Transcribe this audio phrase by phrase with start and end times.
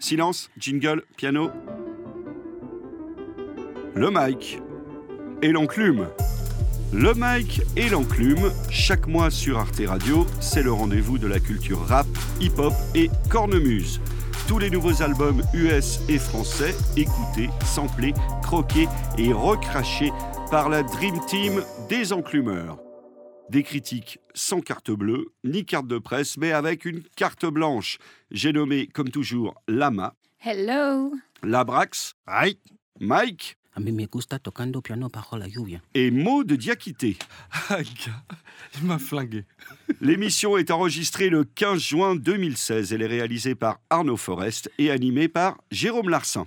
[0.00, 1.50] Silence, jingle, piano.
[3.96, 4.60] Le mic
[5.42, 6.06] et l'enclume.
[6.92, 11.84] Le mic et l'enclume, chaque mois sur Arte Radio, c'est le rendez-vous de la culture
[11.84, 12.06] rap,
[12.40, 14.00] hip-hop et cornemuse.
[14.46, 18.86] Tous les nouveaux albums US et français, écoutés, samplés, croqués
[19.18, 20.12] et recrachés
[20.48, 22.78] par la Dream Team des enclumeurs.
[23.50, 27.98] Des critiques sans carte bleue, ni carte de presse, mais avec une carte blanche.
[28.30, 30.14] J'ai nommé, comme toujours, Lama,
[30.44, 31.12] Hello.
[31.42, 32.58] Labrax, Aïe
[33.00, 35.80] Mike A mí me gusta tocando piano bajo la lluvia.
[35.94, 37.16] et Maud de Diakité.
[37.70, 38.22] Ah, gars,
[38.76, 39.44] il m'a flingué.
[40.00, 42.92] L'émission est enregistrée le 15 juin 2016.
[42.92, 46.46] Elle est réalisée par Arnaud Forest et animée par Jérôme Larsin.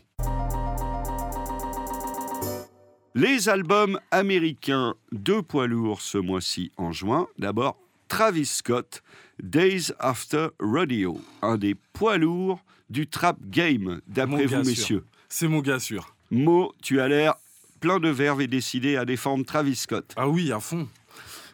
[3.14, 7.28] Les albums américains, deux poids lourds ce mois-ci en juin.
[7.38, 9.04] D'abord, Travis Scott,
[9.44, 15.04] Days After Rodeo, un des poids lourds du trap game, d'après vous, messieurs.
[15.28, 16.16] C'est mon gars sûr.
[16.30, 17.36] Mo, tu as l'air
[17.82, 20.14] plein de verve et décidé à défendre Travis Scott.
[20.16, 20.88] Ah oui, à fond.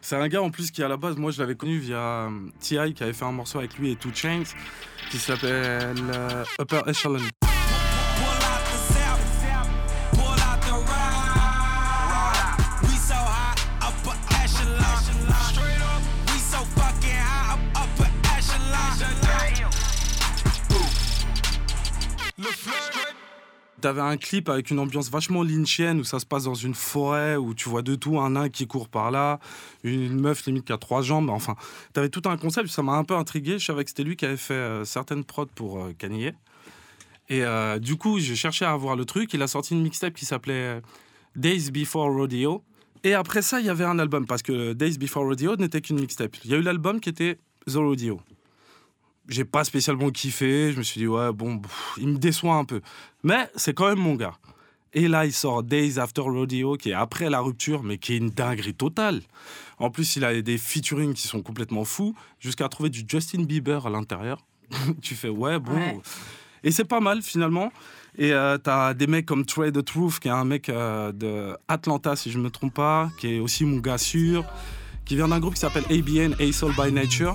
[0.00, 2.30] C'est un gars en plus qui à la base, moi je l'avais connu via euh,
[2.60, 2.94] T.I.
[2.94, 4.44] qui avait fait un morceau avec lui et Two Chains
[5.10, 7.18] qui s'appelle euh, Upper Echelon.
[23.80, 27.36] T'avais un clip avec une ambiance vachement lynchienne où ça se passe dans une forêt
[27.36, 29.38] où tu vois de tout, un nain qui court par là,
[29.84, 31.30] une meuf limite qui a trois jambes.
[31.30, 31.54] Enfin,
[31.92, 33.60] t'avais tout un concept, ça m'a un peu intrigué.
[33.60, 36.32] Je savais que c'était lui qui avait fait euh, certaines prods pour euh, Kanye.
[37.28, 39.32] Et euh, du coup, j'ai cherché à avoir le truc.
[39.32, 40.82] Il a sorti une mixtape qui s'appelait
[41.36, 42.64] Days Before Rodeo.
[43.04, 46.00] Et après ça, il y avait un album parce que Days Before Rodeo n'était qu'une
[46.00, 46.36] mixtape.
[46.44, 48.20] Il y a eu l'album qui était The Rodeo.
[49.28, 50.72] J'ai pas spécialement kiffé.
[50.72, 52.80] Je me suis dit, ouais, bon, pff, il me déçoit un peu.
[53.22, 54.34] Mais c'est quand même mon gars.
[54.94, 58.16] Et là, il sort Days After Rodeo, qui est après la rupture, mais qui est
[58.16, 59.20] une dinguerie totale.
[59.78, 63.86] En plus, il a des featuring qui sont complètement fous, jusqu'à trouver du Justin Bieber
[63.86, 64.44] à l'intérieur.
[65.02, 65.74] tu fais, ouais, bon.
[65.74, 65.98] Ouais.
[66.64, 67.70] Et c'est pas mal, finalement.
[68.16, 71.56] Et euh, t'as des mecs comme Trey the Truth, qui est un mec euh, de
[71.68, 74.44] Atlanta, si je me trompe pas, qui est aussi mon gars sûr,
[75.08, 77.34] qui vient d'un groupe qui s'appelle ABN, A Soul by Nature,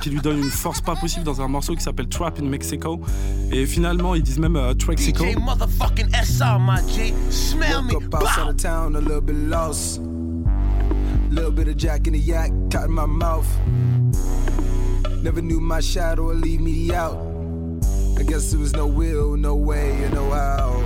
[0.00, 3.00] qui lui donne une force pas possible dans un morceau qui s'appelle Trap in Mexico.
[3.52, 5.24] Et finalement, ils disent même euh, Trexico.
[5.24, 7.14] DJ motherfucking SR, my G.
[7.30, 7.94] Smell me.
[7.94, 10.00] Woke up outside of town a little bit lost.
[11.30, 13.46] Little bit of jack in the yak, caught in my mouth.
[15.22, 17.16] Never knew my shadow would leave me out.
[18.18, 20.82] I guess there was no will, no way, and no how.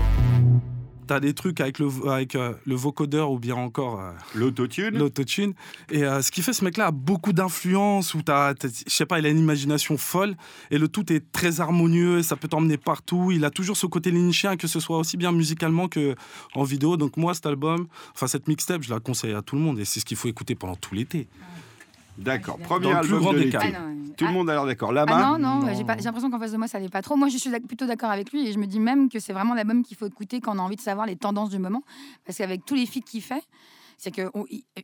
[1.07, 5.55] T'as des trucs avec le, avec, euh, le vocodeur ou bien encore euh, L'autotune l'autotune.
[5.91, 9.07] Et euh, ce qui fait ce mec-là a beaucoup d'influence, où t'as, t'as- je sais
[9.07, 10.35] pas, il a une imagination folle,
[10.71, 13.31] et le tout est très harmonieux, ça peut t'emmener partout.
[13.31, 16.17] Il a toujours ce côté lynchien, que ce soit aussi bien musicalement que
[16.55, 16.97] en vidéo.
[16.97, 19.85] Donc moi, cet album, enfin cette mixtape, je la conseille à tout le monde, et
[19.85, 21.29] c'est ce qu'il faut écouter pendant tout l'été.
[22.19, 23.59] D'accord, Dans premier le plus album grand de des l'été.
[23.59, 23.65] cas.
[23.67, 24.93] Ah non, Tout le ah, monde a l'air d'accord.
[24.93, 25.75] Lama Ah non, non, Non.
[25.77, 27.17] j'ai pas- j'ai l'impression qu'en face de moi, ça allait pas trop.
[27.17, 29.33] Moi, je suis d'ac- plutôt d'accord avec lui et je me dis même que c'est
[29.35, 31.83] vraiment l'album qu'il faut écouter quand on a envie de savoir les tendances du moment.
[32.25, 33.43] Parce qu'avec tous les feats qu'il fait,
[33.99, 34.29] c'est qu'il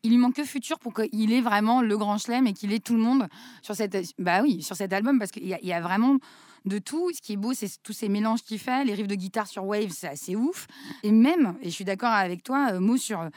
[0.03, 2.81] il lui manque que Futur pour qu'il ait vraiment le grand chelem et qu'il ait
[2.81, 3.29] tout le monde
[3.63, 6.17] sur, cette, bah oui, sur cet album parce qu'il y, a- il y a vraiment
[6.65, 7.11] de tout.
[7.15, 8.85] Ce qui est beau, c'est tous ces mélanges qu'il fait.
[8.85, 10.67] Les riffs de guitare sur Wave, c'est assez ouf.
[11.03, 13.29] Et même, et je suis d'accord avec toi, euh, mot sur euh,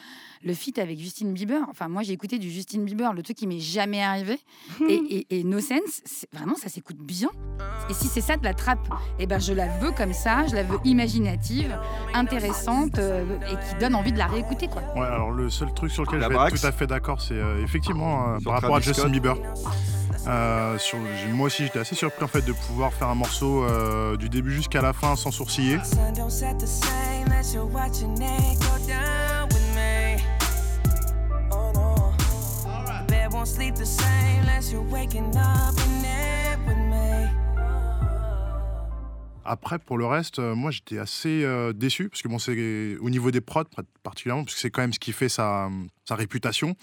[0.44, 1.62] le feat avec Justin Bieber.
[1.70, 4.40] Enfin, moi, j'ai écouté du Justin Bieber, le truc qui m'est jamais arrivé.
[4.90, 4.94] et,
[5.30, 7.30] et, et No Sense, c'est- vraiment, ça s'écoute bien.
[7.90, 8.88] Et si c'est ça de la trappe,
[9.20, 11.78] eh ben, je la veux comme ça, je la veux imaginative,
[12.14, 14.68] intéressante euh, et qui donne envie de la réécouter.
[14.68, 14.82] Quoi.
[14.96, 16.54] Ouais, alors le seul truc sur lequel La je vais Brax.
[16.56, 19.12] être tout à fait d'accord, c'est euh, effectivement euh, par rapport à Justin Scott.
[19.12, 19.36] Bieber.
[20.28, 20.78] Euh,
[21.34, 24.52] moi aussi, j'étais assez surpris en fait de pouvoir faire un morceau euh, du début
[24.52, 25.78] jusqu'à la fin sans sourciller.
[39.48, 41.46] Après, pour le reste, euh, moi j'étais assez
[41.76, 43.66] déçu parce que bon, c'est au niveau des prods
[44.02, 45.70] particulièrement, parce que c'est quand même ce qui fait sa,
[46.06, 46.76] sa réputation.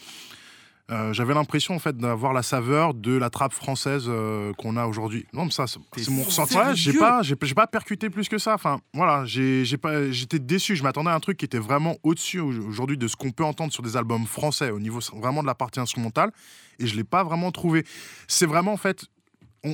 [0.93, 4.87] Euh, J'avais l'impression en fait d'avoir la saveur de la trappe française euh, qu'on a
[4.87, 5.27] aujourd'hui.
[5.33, 5.79] Non, mais ça, c'est
[6.11, 6.57] mon ressenti.
[6.57, 8.55] Ouais, j'ai pas, j'ai pas percuté plus que ça.
[8.55, 10.77] Enfin, voilà, j'ai pas, j'étais déçu.
[10.77, 13.45] Je m'attendais à un truc qui était vraiment au-dessus au- aujourd'hui de ce qu'on peut
[13.45, 16.31] entendre sur des albums français au niveau vraiment de la partie instrumentale,
[16.79, 17.85] et je l'ai pas vraiment trouvé.
[18.29, 19.07] C'est vraiment en fait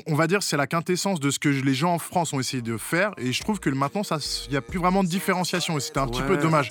[0.06, 2.62] on, va dire c'est la quintessence de ce que les gens en France ont essayé
[2.62, 5.78] de faire et je trouve que maintenant ça il n'y a plus vraiment de différenciation
[5.78, 6.70] et c'était un petit peu dommage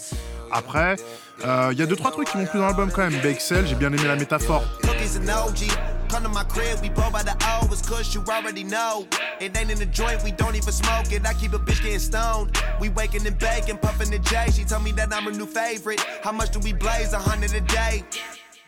[0.52, 0.98] après
[1.46, 3.68] euh, il y a deux trois trucs qui m'ont plu dans l'album quand même Bexel
[3.68, 5.72] j'ai bien aimé la métaphore Cookies and OG.
[6.10, 9.06] Come to my crib, we blow by the O, it's cause you already know.
[9.42, 11.28] It ain't in the joint, we don't even smoke it.
[11.28, 12.58] I keep a bitch getting stoned.
[12.80, 14.50] We waking and baking, puffing the J.
[14.52, 16.00] She tell me that I'm a new favorite.
[16.24, 17.12] How much do we blaze?
[17.12, 18.06] A hundred a day.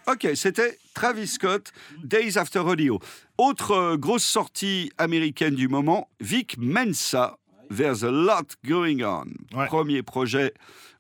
[0.05, 1.71] Ok, c'était Travis Scott,
[2.03, 2.99] Days After Rodeo.
[3.37, 7.37] Autre euh, grosse sortie américaine du moment, Vic Mensa,
[7.69, 9.27] There's a Lot Going On.
[9.55, 9.67] Ouais.
[9.67, 10.53] Premier projet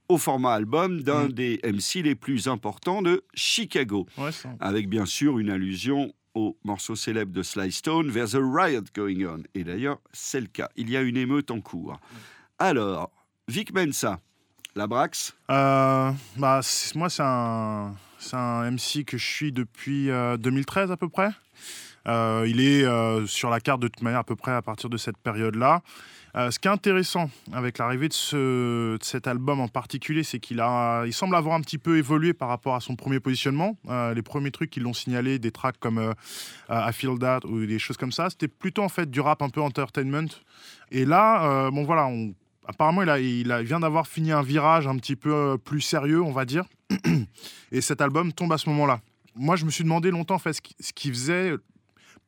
[0.09, 1.31] au format album d'un Mm.
[1.33, 4.07] des MC les plus importants de Chicago.
[4.17, 4.49] Ouais, ça.
[4.59, 9.25] avec bien sûr une allusion au morceau célèbre de Sly Stone, There's a Riot Going
[9.25, 9.43] On.
[9.55, 10.69] Et d'ailleurs, c'est le cas.
[10.75, 11.99] Il y a une émeute en cours.
[12.59, 13.11] Alors,
[13.47, 14.19] Vic Mensa,
[14.75, 16.61] la Brax, Euh, bah,
[16.95, 17.95] moi, c'est un,
[18.71, 21.29] MC que je suis depuis euh, 2013 à peu près.
[22.07, 24.89] Euh, il est euh, sur la carte de toute manière à peu près à partir
[24.89, 25.81] de cette période-là.
[26.35, 30.59] Euh, ce qui est intéressant avec l'arrivée de, ce- cet album en particulier, c'est qu'il
[30.61, 33.75] a, il semble avoir un petit peu évolué par rapport à son premier positionnement.
[34.15, 36.13] Les premiers trucs qui l'ont signalé, des tracks comme euh,
[36.69, 39.49] I Feel That ou des choses comme ça, c'était plutôt en fait du rap un
[39.49, 40.27] peu entertainment.
[40.91, 42.09] Et là, bon voilà,
[42.67, 46.21] apparemment il, a, il, a- vient d'avoir fini un virage un petit peu plus sérieux,
[46.21, 46.65] on va dire.
[47.71, 48.99] Et cet album tombe à ce moment-là.
[49.35, 50.61] Moi, je me suis demandé longtemps en fait ce
[50.93, 51.53] qui- faisait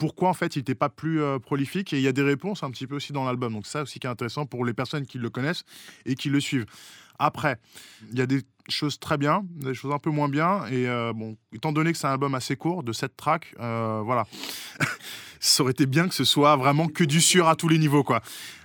[0.01, 1.93] pourquoi en fait il n'était pas plus euh, prolifique.
[1.93, 3.53] Et il y a des réponses un petit peu aussi dans l'album.
[3.53, 5.63] Donc ça aussi qui est intéressant pour les personnes qui le connaissent
[6.07, 6.65] et qui le suivent.
[7.19, 7.59] Après
[8.11, 10.65] il y a des choses très bien des choses un peu moins bien.
[10.71, 14.01] Et euh, bon étant donné que c'est un album assez court de 7 tracks euh,
[14.03, 14.25] voilà
[15.41, 18.03] ça aurait été bien que ce soit vraiment que du sur à tous les niveaux
[18.03, 18.21] quoi.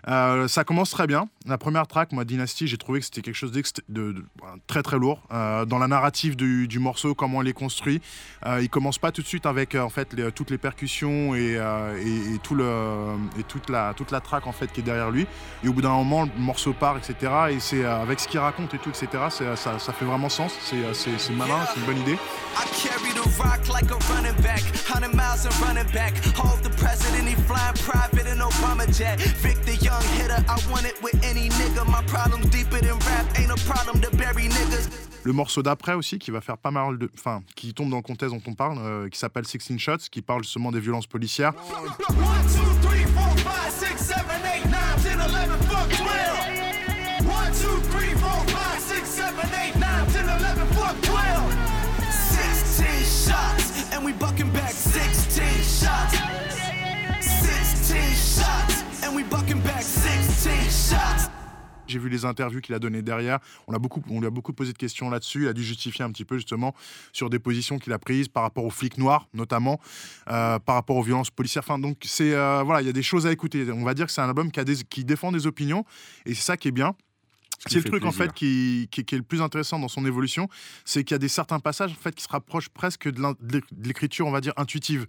[0.09, 1.29] Euh, ça commence très bien.
[1.47, 4.99] La première track moi Dynasty j'ai trouvé que c'était quelque chose de, voilà, très très
[4.99, 5.23] lourd.
[5.33, 8.03] Euh, dans la narrative du, morceau comment il est construit
[8.45, 11.59] euh, il commence pas tout de suite avec euh, en fait toutes les percussions et,
[12.43, 12.67] tout le
[13.39, 15.27] et toute la toute la track en fait qui est derrière lui.
[15.65, 18.75] Et au bout d'un moment le morceau part etc et c'est avec ce qu'il raconte
[18.75, 20.53] et tout etc ça, fait vraiment sens.
[20.61, 22.19] C'est malin c'est une bonne idée
[26.69, 27.07] the rock like a running back.
[27.07, 27.07] 100 miles and running back.
[27.07, 29.21] Hold the president, he flying private in Obama jet.
[29.21, 31.87] Vic the young hitter, I want it with any nigga.
[31.87, 35.07] My problem's deeper than rap, ain't a problem to bury niggas.
[35.25, 38.03] le morceau d'après aussi qui va faire pas mal de enfin qui tombe dans le
[38.03, 41.53] contexte dont on parle euh, qui s'appelle 16 Shots qui parle justement des violences policières
[41.53, 43.06] 1, 2, 3,
[61.87, 63.39] J'ai vu les interviews qu'il a données derrière.
[63.69, 65.43] On, a beaucoup, on lui a beaucoup posé de questions là-dessus.
[65.43, 66.75] Il a dû justifier un petit peu justement
[67.13, 69.81] sur des positions qu'il a prises par rapport aux flics noirs, notamment,
[70.29, 71.63] euh, par rapport aux violences policières.
[71.65, 73.71] Enfin, donc, c'est euh, voilà, il y a des choses à écouter.
[73.71, 75.85] On va dire que c'est un album qui, a des, qui défend des opinions
[76.25, 76.95] et c'est ça qui est bien.
[77.69, 80.47] C'est le truc en fait qui, qui- qui est le plus intéressant dans son évolution,
[80.85, 84.27] c'est qu'il y a des certains passages en fait qui se rapprochent presque de l'écriture,
[84.27, 85.07] on va dire intuitive,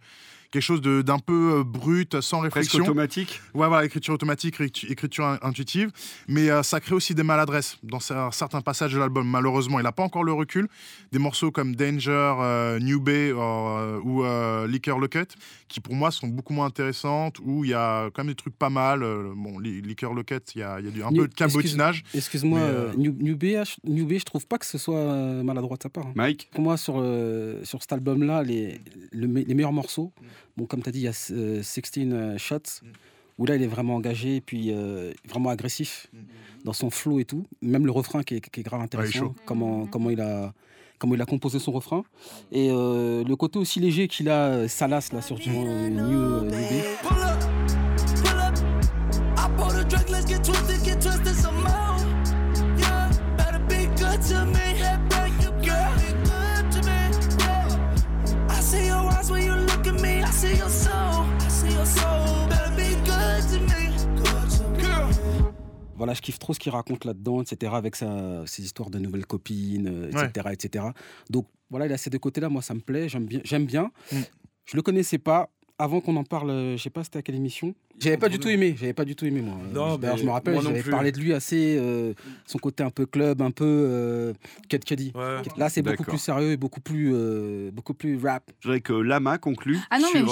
[0.51, 2.83] quelque chose de- d'un peu euh, brut, sans presque réflexion.
[2.83, 3.41] automatique.
[3.53, 5.91] Ouais, voilà, écriture automatique, écrit- écriture in- intuitive.
[6.27, 9.27] Mais euh, ça crée aussi des maladresses dans cer- certains passages de l'album.
[9.29, 10.67] Malheureusement, il n'a pas encore le recul.
[11.11, 15.35] Des morceaux comme Danger, euh, New Bay euh, ou euh, Liquor Locket,
[15.67, 18.55] qui pour moi sont beaucoup moins intéressantes, où il y a quand même des trucs
[18.57, 19.03] pas mal.
[19.03, 21.27] Euh, bon, Li- Liquor Locket, il y a, il y a du- un New- peu
[21.27, 22.03] de cabotinage.
[22.13, 24.95] Excuse-moi, euh, euh, New, New Bay, je- New Bay, je trouve pas que ce soit
[24.97, 26.07] euh, maladroit de sa part.
[26.07, 26.13] hein.
[26.15, 28.79] Mike, Pour moi, sur, euh, sur cet album-là, les,
[29.11, 30.11] le les meilleurs morceaux,
[30.57, 32.81] bon, comme tu as dit, il y a euh, 16 Shots,
[33.37, 36.07] où là, il est vraiment engagé, et puis euh, vraiment agressif
[36.63, 37.45] dans son flow et tout.
[37.61, 40.53] Même le refrain qui est, qui est grave il est intéressant, comment, comment, il a,
[40.99, 42.03] comment il a composé son refrain.
[42.51, 46.19] Et euh, le côté aussi léger qu'il a, euh, Salas, là, sur son euh, New,
[46.19, 47.26] euh, New Day.
[65.97, 69.25] Voilà, je kiffe trop ce qu'il raconte là-dedans, etc., avec sa, ses histoires de nouvelles
[69.25, 70.85] copines, euh, etc., etc.
[71.29, 73.41] Donc voilà, il a ces deux côtés-là, moi ça me plaît, j'aime bien.
[73.43, 73.91] J'aime bien.
[74.11, 74.17] Mm.
[74.65, 75.49] Je le connaissais pas.
[75.79, 77.75] Avant qu'on en parle, euh, je sais pas c'était à quelle émission.
[77.99, 79.55] J'avais pas du tout aimé, j'avais pas du tout aimé moi.
[79.73, 82.13] Non, D'ailleurs, je me rappelle, j'avais parlé de lui assez, euh,
[82.45, 84.33] son côté un peu club, un peu euh,
[84.69, 85.11] Kid Cudi.
[85.15, 85.41] Ouais.
[85.55, 88.51] Là, c'est beaucoup plus sérieux et beaucoup plus, euh, beaucoup plus rap.
[88.59, 90.23] je voudrais que Lama conclue Ah non, mais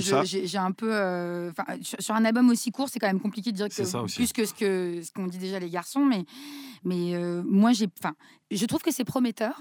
[0.00, 0.90] sur j'ai un peu.
[0.92, 3.84] euh, enfin, sur, un album aussi court, c'est quand même compliqué de dire que C'est
[3.84, 4.16] ça aussi.
[4.16, 6.24] plus que ce que ce qu'ont dit déjà les garçons, mais
[6.84, 7.86] mais euh, moi j'ai.
[8.00, 8.14] Enfin,
[8.50, 9.60] je trouve que c'est prometteur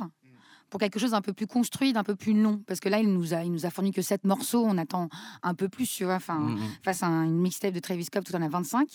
[0.71, 2.59] pour quelque chose d'un peu plus construit, d'un peu plus long.
[2.65, 4.63] Parce que là, il nous a, il nous a fourni que 7 morceaux.
[4.65, 5.09] On attend
[5.43, 6.15] un peu plus, tu vois.
[6.15, 6.59] Enfin, Mhm.
[6.83, 8.87] face à un- une mixtape de Travis Scott, tout en a 25.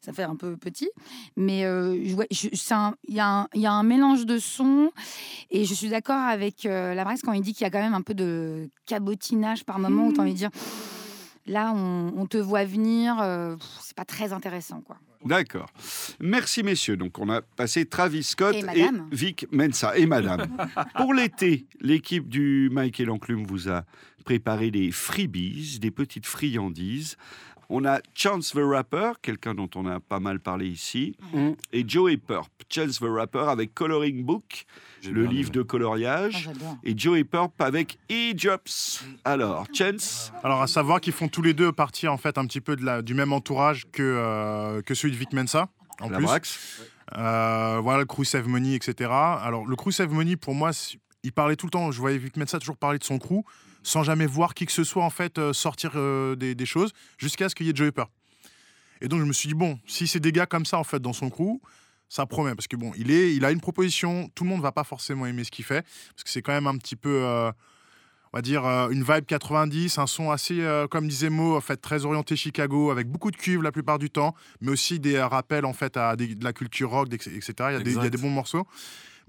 [0.00, 0.88] Ça fait un peu petit.
[1.36, 2.50] Mais euh, ouais, il
[3.14, 4.90] y, a un- il y a un mélange de sons.
[5.50, 7.78] Et je suis d'accord avec euh, la presse quand il dit qu'il y a quand
[7.82, 10.50] même un peu de cabotinage par moment, où tu as envie de dire.
[11.48, 14.98] Là, on, on te voit venir, euh, c'est pas très intéressant, quoi.
[15.24, 15.68] D'accord.
[16.20, 16.96] Merci messieurs.
[16.96, 18.88] Donc on a passé Travis Scott Et et.
[19.10, 20.46] Vic Mensa et madame.
[20.96, 23.84] Pour l'été, l'équipe du Mike et l'Enclume vous a
[24.24, 27.16] préparé des freebies, des petites friandises.
[27.70, 31.50] On a Chance the Rapper, quelqu'un dont on a pas mal parlé ici, Mm.
[31.72, 32.48] et Joey Purp.
[32.70, 34.64] Chance the Rapper avec Coloring Book,
[35.08, 36.78] le livre de Ah, coloriage, J'adore.
[36.82, 39.02] et Joey Purp avec E-Jobs.
[39.24, 42.60] Alors, Chance, Alors, à savoir qu'ils font tous les deux partie en fait un petit
[42.62, 45.68] peu de la, du même entourage que, euh, que celui de Vic Mensa.
[46.00, 46.24] En la plus.
[46.26, 46.80] Brax.
[47.16, 49.10] Euh, voilà, le Crew Save Money, etc.
[49.10, 50.70] Alors, le Crew Save Money, pour moi,
[51.22, 51.90] il parlait tout le temps.
[51.90, 53.42] Je voyais Vic Mensa toujours parler de son crew,
[53.82, 56.92] sans jamais voir qui que ce soit en fait euh, sortir euh, des, des choses,
[57.18, 58.10] jusqu'à ce qu'il y ait Joey Purp.
[59.00, 61.00] Et donc, je me suis dit bon, si c'est des gars comme ça en fait
[61.00, 61.60] dans son crew,
[62.08, 64.30] ça promet parce que bon, il est, il a une proposition.
[64.34, 65.82] Tout le monde va pas forcément aimer ce qu'il fait
[66.14, 67.20] parce que c'est quand même un petit peu.
[67.22, 67.52] euh,
[68.32, 71.62] on va dire euh, une vibe 90, un son assez, euh, comme disait Mo, en
[71.62, 75.18] fait, très orienté Chicago, avec beaucoup de cuivre la plupart du temps, mais aussi des
[75.18, 77.30] rappels en fait à des- de la culture rock, etc.
[77.30, 78.10] Il y a, des, il y a Exact.
[78.10, 78.66] des bons morceaux.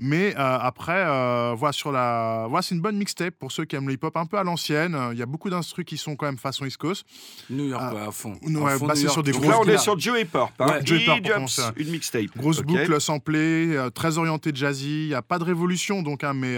[0.01, 3.75] Mais euh, après, euh, voilà, sur la, voilà, c'est une bonne mixtape pour ceux qui
[3.75, 4.96] aiment le hip-hop un peu à l'ancienne.
[4.96, 7.06] Euh, Il y a beaucoup d'instrus qui sont quand même façon East Coast.
[7.50, 8.38] New York, à fond.
[8.41, 9.13] ouais, À fond, New c'est York.
[9.13, 10.51] sur des Donc Donc grosses là, on est sur Joey Purp.
[10.60, 10.68] Hein.
[10.68, 11.62] Ouais, Joey commencer.
[11.75, 12.38] une mixtape.
[12.38, 12.65] Grosse Ok.
[12.68, 15.03] boucle samplée, très orientée jazzy.
[15.03, 16.58] Il n'y a pas de révolution, donc, hein, mais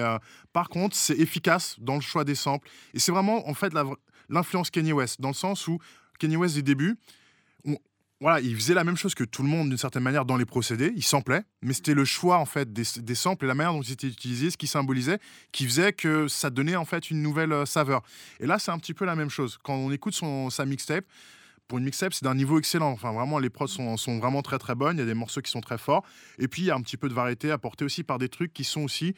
[0.53, 2.67] par contre, c'est efficace dans le choix des samples.
[2.93, 3.73] Et c'est vraiment, en fait,
[4.29, 5.79] l'influence Kanye West, dans le sens où
[6.19, 6.97] Kanye West, des débuts,
[8.21, 10.45] voilà, il faisait la même chose que tout le monde, d'une certaine manière, dans les
[10.45, 10.93] procédés.
[10.95, 13.81] Il samplait, mais c'était le choix, en fait, des, des samples et la manière dont
[13.81, 15.17] ils étaient utilisés, ce qui symbolisait,
[15.51, 18.03] qui faisait que ça donnait, en fait, une nouvelle euh, saveur.
[18.39, 19.57] Et là, c'est un petit peu la même chose.
[19.63, 21.05] Quand on écoute son, sa mixtape,
[21.67, 22.91] pour une mixtape, c'est d'un niveau excellent.
[22.91, 24.97] Enfin, vraiment, les prods sont, sont vraiment très très bonnes.
[24.97, 26.05] Il y a des morceaux qui sont très forts.
[26.37, 28.53] Et puis, il y a un petit peu de variété apportée aussi par des trucs
[28.53, 29.15] qui sont aussi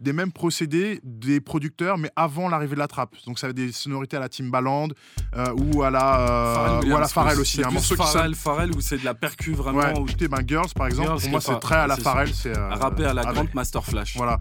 [0.00, 3.14] des mêmes procédés des producteurs, mais avant l'arrivée de la trappe.
[3.26, 4.88] Donc, ça a des sonorités à la Timbaland
[5.36, 7.56] euh, ou à la, euh, Pharrell ou à la Pharrell aussi.
[7.56, 8.12] C'est Un plus morceau qui sonne.
[8.12, 9.78] Pharrell, Pharrell, où c'est de la percu vraiment.
[9.78, 11.96] Ouais, écoutez, ben, Girls, par exemple, Girls, pour qui moi, est c'est très à la
[11.96, 12.34] Pharrell.
[12.34, 14.16] C'est euh, rappé à la grande Master Flash.
[14.16, 14.38] Voilà.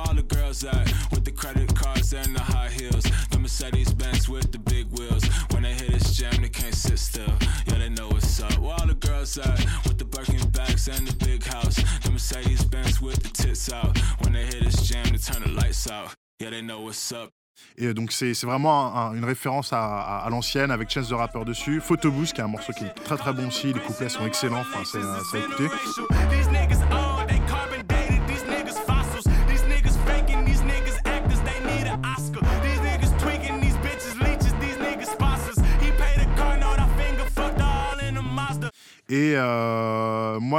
[0.00, 3.04] Where all the girls at with the credit cards and the high heels.
[3.30, 5.24] The Mercedes Benz with the big wheels.
[5.52, 7.32] When they hit this jam, they can't sit still.
[7.66, 8.56] Yeah, they know what's up.
[8.58, 11.76] Where all the girls at with the Birkin bags and the big house.
[12.02, 13.98] The Mercedes Benz with the tits out.
[14.22, 16.14] When they hit this jam, they turn the lights out.
[16.40, 17.30] Yeah, they know what's up.
[17.76, 21.12] Et donc, c'est vraiment un- un- une référence à, à- à l'ancienne avec Chance the
[21.12, 21.80] Rapper dessus.
[21.82, 23.72] Photoboost, qui est un morceau qui est très très bon aussi.
[23.74, 24.60] Les couplets sont excellents.
[24.60, 25.68] Enfin, c'est euh, c'est à écouter.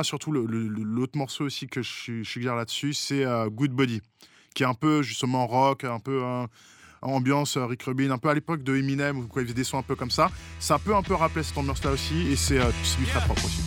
[0.04, 4.02] Surtout, l'autre morceau aussi que je, je suggère là-dessus, c'est euh, Good Body,
[4.54, 6.48] qui est un peu justement rock, un peu hein,
[7.02, 9.78] ambiance euh, Rick Rubin, un peu à l'époque de Eminem, où il faisait des sons
[9.78, 10.32] un peu comme ça.
[10.60, 12.72] Ça peut un peu rappeler cette ambiance-là aussi, et c'est euh,
[13.08, 13.62] très propre aussi.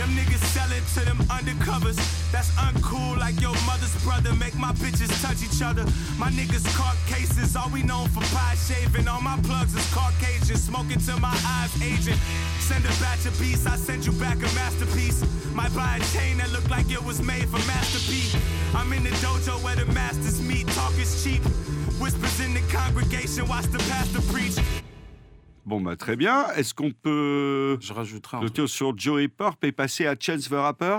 [0.00, 2.00] Them niggas sell it to them undercovers.
[2.32, 4.32] That's uncool, like your mother's brother.
[4.32, 5.84] Make my bitches touch each other.
[6.16, 9.06] My niggas caught cases, all we known for pie shaving.
[9.08, 12.16] All my plugs is Caucasian, smoking till my eyes aging.
[12.60, 15.20] Send a batch of beats, I send you back a masterpiece.
[15.52, 18.32] Might buy a chain that look like it was made for Master P.
[18.74, 21.42] I'm in the dojo where the masters meet, talk is cheap.
[22.00, 24.56] Whispers in the congregation, watch the pastor preach.
[25.70, 26.48] Bon, bah très bien.
[26.56, 30.54] Est-ce qu'on peut Je rajouterai un noter sur Joey Purp et passer à Chance the
[30.54, 30.98] Rapper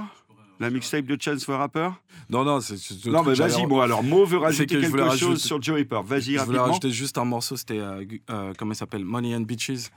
[0.62, 1.90] La mixtape de Chance the Rapper?
[2.30, 2.76] Non, non, c'est.
[3.08, 4.02] Non, mais vas-y, moi alors.
[4.02, 6.06] Mo veut rajouter que quelque chose rajouter- sur Joey Purp.
[6.06, 6.64] Vas-y, Je voulais rapidement.
[6.68, 9.04] rajouter juste un morceau, c'était, euh, euh, comment il s'appelle?
[9.04, 9.88] Money and Beaches.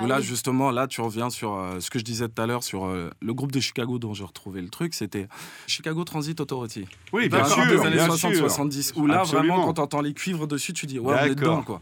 [0.00, 0.24] Où Ah là, oui.
[0.24, 3.10] justement, là, tu reviens sur euh, ce que je disais tout à l'heure sur euh,
[3.22, 4.94] le groupe de Chicago dont j'ai retrouvé le truc.
[4.94, 5.28] C'était
[5.68, 6.86] Chicago Transit Authority.
[7.12, 8.82] Oui, bien sûr, des années bien 60-70.
[8.82, 8.98] sûr.
[8.98, 9.46] Où là, Absolument.
[9.54, 11.80] vraiment, quand t'entends les cuivres dessus, tu dis, ouais, on est dedans, quoi.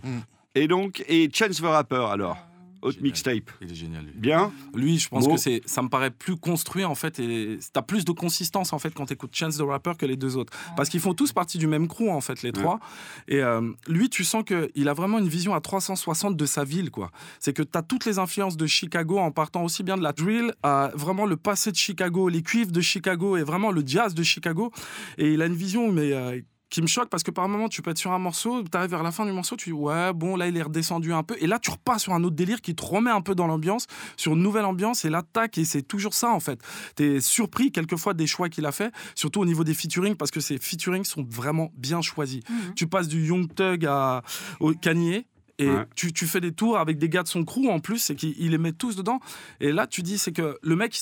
[0.54, 2.37] Et donc, et Chance the Rapper alors
[2.85, 3.04] Haute Génial.
[3.11, 3.50] mixtape.
[3.61, 4.12] Il est génial, lui.
[4.16, 5.37] Bien Lui, je pense Bon.
[5.37, 8.80] que c'est, ça me paraît plus construit en fait, et t'as plus de consistance en
[8.80, 11.59] fait quand t'écoutes Chance the Rapper que les deux autres, parce qu'ils font tous partie
[11.59, 12.80] du même crew en fait, les trois.
[13.28, 16.64] Et euh, lui, tu sens que il a vraiment une vision à 360 de sa
[16.64, 17.12] ville, quoi.
[17.38, 20.52] C'est que t'as toutes les influences de Chicago en partant aussi bien de la drill,
[20.64, 24.25] à vraiment le passé de Chicago, les cuivres de Chicago et vraiment le jazz de
[24.25, 24.73] Chicago.
[25.18, 26.40] Et il a une vision, mais euh,
[26.73, 28.91] qui me choque parce que par moment, tu peux être sur un morceau, tu arrives
[28.91, 31.37] vers la fin du morceau, tu dis ouais, bon, là, il est redescendu un peu.
[31.38, 33.87] Et là, tu repars sur un autre délire qui te remet un peu dans l'ambiance,
[34.17, 36.59] sur une nouvelle ambiance, et là, tac, et c'est toujours ça, en fait.
[36.97, 40.31] Tu es surpris quelquefois des choix qu'il a fait, surtout au niveau des featuring, parce
[40.31, 42.41] que ces featuring sont vraiment bien choisis.
[42.49, 42.75] Mhm.
[42.75, 44.23] Tu passes du Young Thug à,
[44.59, 45.26] au Kanye.
[45.59, 45.85] Et Ouais.
[45.94, 48.35] tu, tu fais des tours avec des gars de son crew en plus, et qu'il
[48.38, 49.21] il les met tous dedans.
[49.61, 50.99] Et là, tu dis, c'est que le mec,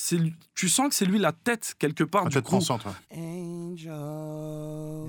[0.55, 2.51] tu sens que c'est lui la tête quelque part La du tête crew.
[2.57, 2.85] pensante.
[2.85, 3.17] ouais.
[3.17, 5.07] Angel.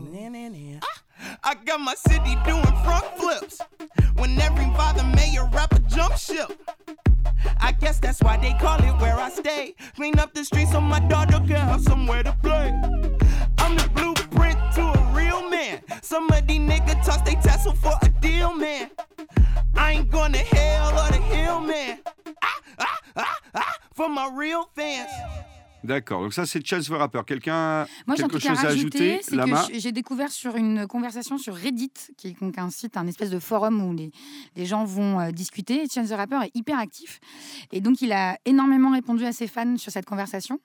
[1.45, 3.59] I got my city doing front flips.
[4.17, 6.51] When every father mayor rapper jump ship.
[7.61, 9.75] I guess that's why they call it where I stay.
[9.97, 12.73] Clean up the streets so my daughter can have somewhere to play.
[13.59, 15.02] I'm the blueprint to a
[15.63, 15.83] man.
[16.03, 18.91] Some of these niggas toss they tassel for a deal, man.
[19.75, 22.01] I ain't going to hell or the hill, man.
[22.43, 25.11] Ah, ah, ah, ah, for my real fans.
[25.85, 27.21] D'accord, donc ça c'est Chance the Rapper.
[27.27, 29.21] Quelqu'un a Moi, quelque chose à ajouter?
[29.23, 32.97] c'est Lama que j'ai découvert sur une conversation sur Reddit, qui est donc un site,
[32.97, 34.11] un espèce de forum où les,
[34.57, 35.83] les gens vont euh, discuter.
[35.83, 37.21] Et Chance the Rapper est hyper actif.
[37.73, 40.61] Et donc, il a énormément répondu à ses fans sur cette conversation.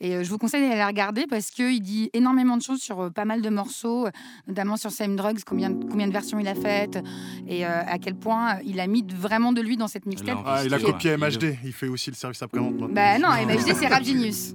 [0.00, 3.00] Et euh, je vous conseille d'aller la regarder parce qu'il dit énormément de choses sur
[3.00, 4.06] euh, pas mal de morceaux,
[4.46, 6.98] notamment sur Same Drugs, combien, combien de versions il a faites
[7.46, 10.38] et euh, à quel point il a mis vraiment de lui dans cette mixtape.
[10.46, 11.56] Ah, il a copié MHD.
[11.64, 12.76] Il fait aussi le service après-vente.
[12.92, 14.54] Bah non, MHD, c'est Rap Genius.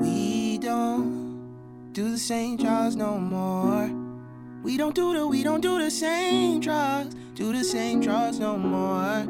[0.00, 3.90] We don't do the same drugs no more.
[4.62, 8.56] We don't do the we don't do the same drugs, do the same drugs no
[8.56, 9.24] more.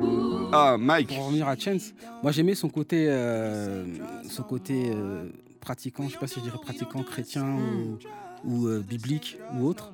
[0.52, 1.08] Ah, Mike.
[1.08, 3.84] Pour revenir à Chance, moi j'aimais son côté, euh,
[4.28, 5.28] son côté euh,
[5.60, 7.98] pratiquant, je sais pas si je dirais pratiquant chrétien ou,
[8.44, 9.92] ou, euh, biblique ou autre.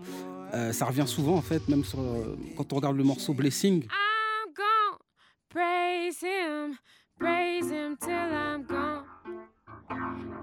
[0.54, 3.80] Euh, ça revient souvent en fait, même sur, euh, quand on regarde le morceau Blessing.
[3.80, 3.88] Gone.
[5.54, 6.78] Praise him,
[7.16, 9.04] praise him till I'm gone.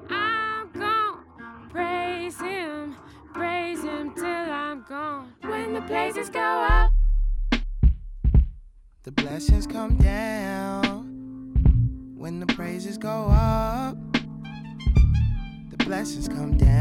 [0.09, 1.25] I'm gone.
[1.69, 2.95] Praise him,
[3.33, 5.33] praise him till I'm gone.
[5.41, 6.93] When the praises go up,
[9.03, 11.03] The blessings come down
[12.15, 13.97] when the praises go up.
[15.71, 16.71] The blessings come down.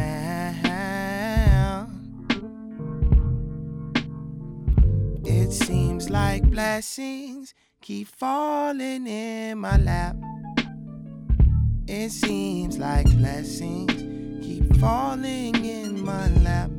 [5.25, 10.16] It seems like blessings keep falling in my lap.
[11.88, 13.92] It seems like blessings
[14.42, 16.70] keep falling in my lap.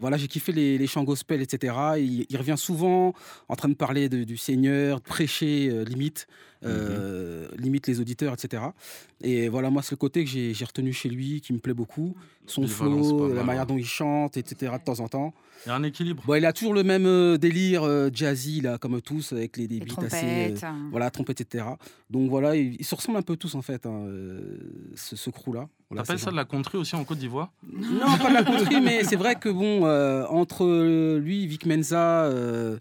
[0.00, 1.74] Voilà, j'ai kiffé les, les chants gospel, etc.
[1.98, 3.12] Il, il revient souvent
[3.48, 6.26] en train de parler de- du Seigneur, de prêcher euh, limite,
[6.64, 8.62] euh, limite les auditeurs, etc.
[9.22, 12.14] Et voilà, moi, c'est le côté que j'ai retenu chez lui, qui me plaît beaucoup.
[12.46, 13.66] Son flow, la mal, manière ouais.
[13.68, 14.72] dont il chante, etc.
[14.78, 15.32] de temps en temps.
[15.66, 16.22] Il y a un équilibre.
[16.26, 19.66] Bon, il a toujours le même euh, délire euh, jazzy, là, comme tous, avec les,
[19.68, 20.16] Les beats assez.
[20.24, 20.64] euh, trompettes.
[20.64, 20.88] hein.
[20.90, 21.64] voilà, trompette, etc.
[22.08, 24.58] Donc voilà, ils, ils se ressemblent un peu tous, en fait, hein, euh,
[24.96, 25.68] ce, ce crew-là.
[25.90, 27.52] Voilà, T'appelles ça de la country aussi en Côte d'Ivoire?
[27.70, 32.24] Non, pas de la country, mais c'est vrai que bon, euh, entre lui, Vic Menza,
[32.24, 32.78] euh,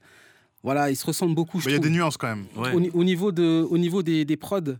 [0.64, 1.60] voilà, ils se ressemblent beaucoup.
[1.66, 2.46] il y a des nuances quand même.
[2.56, 2.74] Ouais.
[2.74, 4.76] Au, ni- au niveau, de, au niveau des, des prods,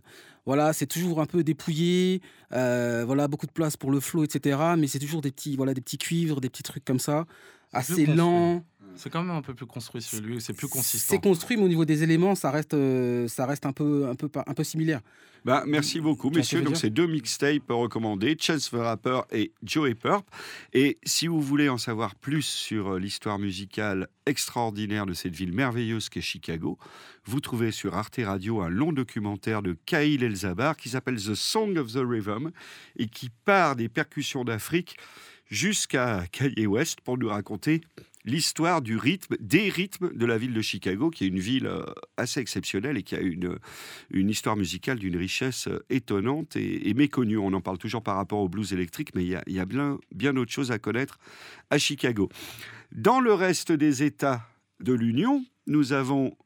[0.46, 4.58] voilà, c'est toujours un peu dépouillé, euh, voilà, beaucoup de place pour le flow, etc.
[4.78, 7.26] Mais c'est toujours des petits, voilà, des petits cuivres, des petits trucs comme ça,
[7.72, 8.64] assez lent.
[8.96, 11.14] C'est quand même un peu plus construit sur lui, c'est plus consistant.
[11.14, 14.14] C'est construit, mais au niveau des éléments, ça reste, euh, ça reste un peu, un
[14.14, 15.00] peu, un peu similaire.
[15.44, 16.62] Bah, merci beaucoup, ce que messieurs.
[16.62, 20.28] Donc, c'est deux mixtapes recommandés, Chance the Rapper et Joey Purp.
[20.74, 25.52] Et si vous voulez en savoir plus sur euh, l'histoire musicale extraordinaire de cette ville
[25.52, 26.78] merveilleuse qu'est Chicago,
[27.24, 31.78] vous trouvez sur Arte Radio un long documentaire de Kyle Elzabar qui s'appelle The Song
[31.78, 32.50] of the Rhythm
[32.98, 34.96] et qui part des percussions d'Afrique
[35.50, 37.80] jusqu'à Kanye West pour nous raconter
[38.24, 41.84] l'histoire du rythme, des rythmes de la ville de Chicago, qui est une ville euh,
[42.16, 43.58] assez exceptionnelle et qui a une,
[44.12, 47.38] histoire musicale d'une richesse euh, étonnante et, méconnue.
[47.38, 49.60] On en parle toujours par rapport au blues électrique, mais il y a, il y
[49.60, 51.18] a bien, bien autre chose à connaître
[51.70, 52.28] à Chicago.
[52.92, 54.46] Dans le reste des États
[54.80, 56.36] de l'Union, nous avons,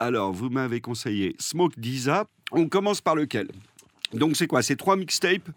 [0.00, 2.26] alors vous m'avez conseillé Smoke Disa.
[2.50, 3.48] On commence par lequel?
[4.12, 4.62] Donc c'est quoi?
[4.62, 5.50] C'est trois mixtapes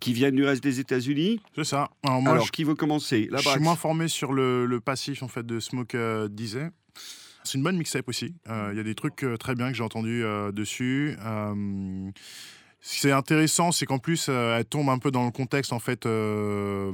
[0.00, 1.90] qui viennent du reste des États-Unis C'est ça.
[2.02, 3.28] Alors, moi, Alors je, qui veut commencer?
[3.32, 6.70] Je suis moins formé sur le, le passif en fait de Smoke euh, disait.
[7.44, 8.34] C'est une bonne mixtape aussi.
[8.48, 11.16] Euh, Il y a des trucs euh, très bien que j'ai entendus euh, dessus.
[12.80, 15.72] Ce qui est intéressant, c'est qu'en plus, euh, elle tombe un peu dans le contexte
[15.72, 16.92] en fait euh,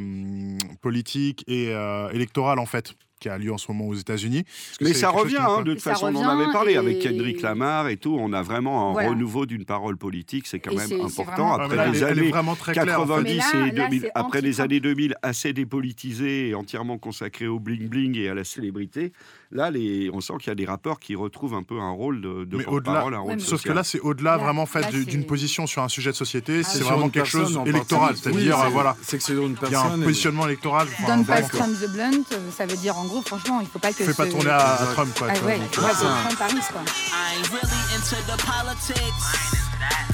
[0.80, 2.94] politique et euh, électoral en fait.
[3.22, 4.44] Qui a lieu en ce moment aux États-Unis.
[4.80, 7.40] Mais c'est ça revient, hein, de toute façon, on en avait parlé et- avec Kendrick
[7.40, 8.16] Lamar et tout.
[8.18, 9.10] On a vraiment un Voilà.
[9.10, 11.52] renouveau d'une parole politique, c'est quand Et même c'est- c'est important.
[11.54, 12.84] Après là, est années vraiment très claire.
[13.00, 13.12] en fait.
[13.12, 16.98] 90 Mais là- et là, 2000, c'est après les années 2000 assez dépolitisées et entièrement
[16.98, 19.12] consacrées au bling-bling et à la célébrité,
[19.50, 22.20] là, les, on sent qu'il y a des rappeurs qui retrouvent un peu un rôle
[22.20, 25.26] de, de au-delà, un rôle Sauf que là, c'est au-delà Là- vraiment du- d'une c'est-
[25.26, 26.62] position sur un sujet de société.
[26.62, 28.16] c'est sur vraiment quelque chose électoral.
[28.16, 30.88] C'est-à-dire, euh, c'est- voilà, C'est que c'est une il y a un positionnement électoral.
[31.06, 34.04] Don't pass the blunt, ça veut dire en gros, franchement, il faut pas que.
[34.04, 35.28] Fais pas tourner à, à Trump, quoi.
[35.30, 36.06] Ah tu vois, ouais, donc, faut euh, pas que ça.
[36.24, 36.82] Trump arrive, quoi.
[36.82, 39.24] I ain't really into the politics.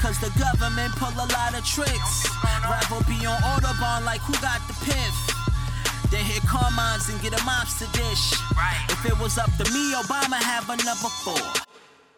[0.01, 2.25] Cause the government pull a lot of tricks.
[2.63, 5.15] Rather be on Autobahn like who got the piff.
[6.09, 8.33] Then hit Carmines and get a mobster dish.
[8.89, 11.68] If it was up to me, Obama have a number four.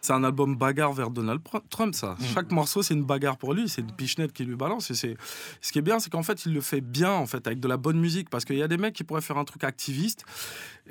[0.01, 2.15] C'est un album bagarre vers Donald Trump, ça.
[2.19, 2.23] Mm.
[2.33, 4.89] Chaque morceau, c'est une bagarre pour lui, c'est une pichenette qui lui balance.
[4.89, 5.15] Et c'est...
[5.61, 7.67] Ce qui est bien, c'est qu'en fait, il le fait bien, en fait, avec de
[7.67, 8.29] la bonne musique.
[8.29, 10.25] Parce qu'il y a des mecs qui pourraient faire un truc activiste.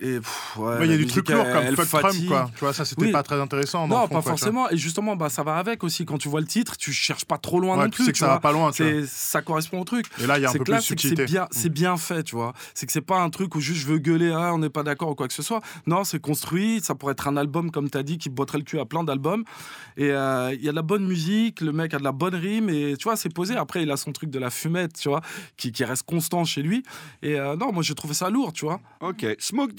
[0.02, 2.50] Et pff, ouais, ouais, Il y a du truc lourd comme Fuck Trump, quoi.
[2.54, 3.12] Tu vois, ça, c'était Oui.
[3.12, 3.86] pas très intéressant.
[3.86, 4.70] Non, fond, pas quoi, tu forcément.
[4.70, 6.04] Et justement, bah, ça va avec aussi.
[6.06, 8.04] Quand tu vois le titre, tu cherches pas trop loin Ouais, non tu plus.
[8.06, 8.40] sais que ça va vois.
[8.40, 9.02] pas loin, tu vois.
[9.06, 10.06] Ça correspond au truc.
[10.22, 11.24] Et là, il y a un c'est peu plus de c'est que c'est subtilité.
[11.32, 12.54] bien, c'est bien fait, tu vois.
[12.74, 14.82] C'est que c'est pas un truc où juste je veux gueuler, ah, on n'est pas
[14.82, 15.60] d'accord ou quoi que ce soit.
[15.86, 16.80] Non, c'est construit.
[16.82, 19.04] Ça pourrait être un album, comme tu as dit, qui botterait le cul à plein
[19.04, 19.44] d'albums.
[19.98, 22.34] Et euh, il y a de la bonne musique, le mec a de la bonne
[22.34, 23.54] rime, et tu vois, c'est posé.
[23.56, 25.20] Après, il a son truc de la fumette, tu vois,
[25.58, 26.82] qui, qui reste constant chez lui.
[27.22, 28.80] Et euh, non, moi, j'ai trouvé ça lourd, tu vois.
[29.00, 29.72] Ok, Smoke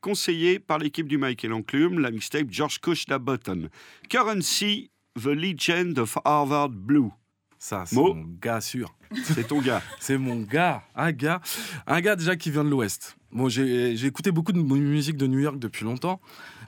[0.00, 3.68] Conseillé par l'équipe du Michael Enclume, la mixtape George Kushna Button.
[4.08, 7.10] Currency, The Legend of Harvard Blue.
[7.58, 8.14] Ça, c'est Mo.
[8.14, 8.94] mon gars sûr.
[9.24, 9.82] C'est ton gars.
[10.00, 11.40] C'est mon gars, un gars,
[11.86, 13.16] un gars déjà qui vient de l'Ouest.
[13.32, 16.20] Bon, j'ai écouté beaucoup de mu- musique de New York depuis longtemps,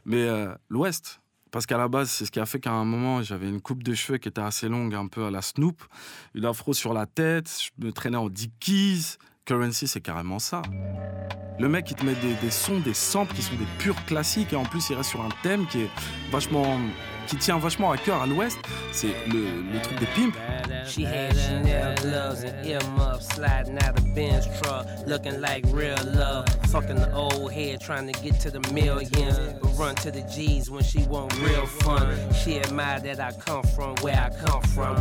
[0.05, 1.21] mais euh, l'Ouest,
[1.53, 3.83] parce qu'à la base, c'est ce qui a fait qu'à un moment, j'avais une coupe
[3.85, 5.81] de cheveux qui était assez longue, un peu à la Snoop,
[6.35, 9.17] une afro sur la tête, je me traînais en Dickies.
[9.51, 10.63] Currency, c'est carrément ça.
[11.59, 14.57] Le mec, il te met des, sons, des samples qui sont des purs classiques, et
[14.57, 15.91] en plus, il reste sur un thème qui est
[16.31, 16.79] vachement,
[17.27, 18.59] qui tient vachement à cœur à l'Ouest.
[18.93, 20.35] C'est le, le truc des pimps.
[20.87, 26.45] She had Chanel gloves and earmuffs, sliding out of Ben's truck, looking like real love.
[26.71, 30.71] Fucking the old head, trying to get to the millions, but run to the G's
[30.71, 32.07] when she want real fun.
[32.45, 34.97] She admired that I come from where I come from.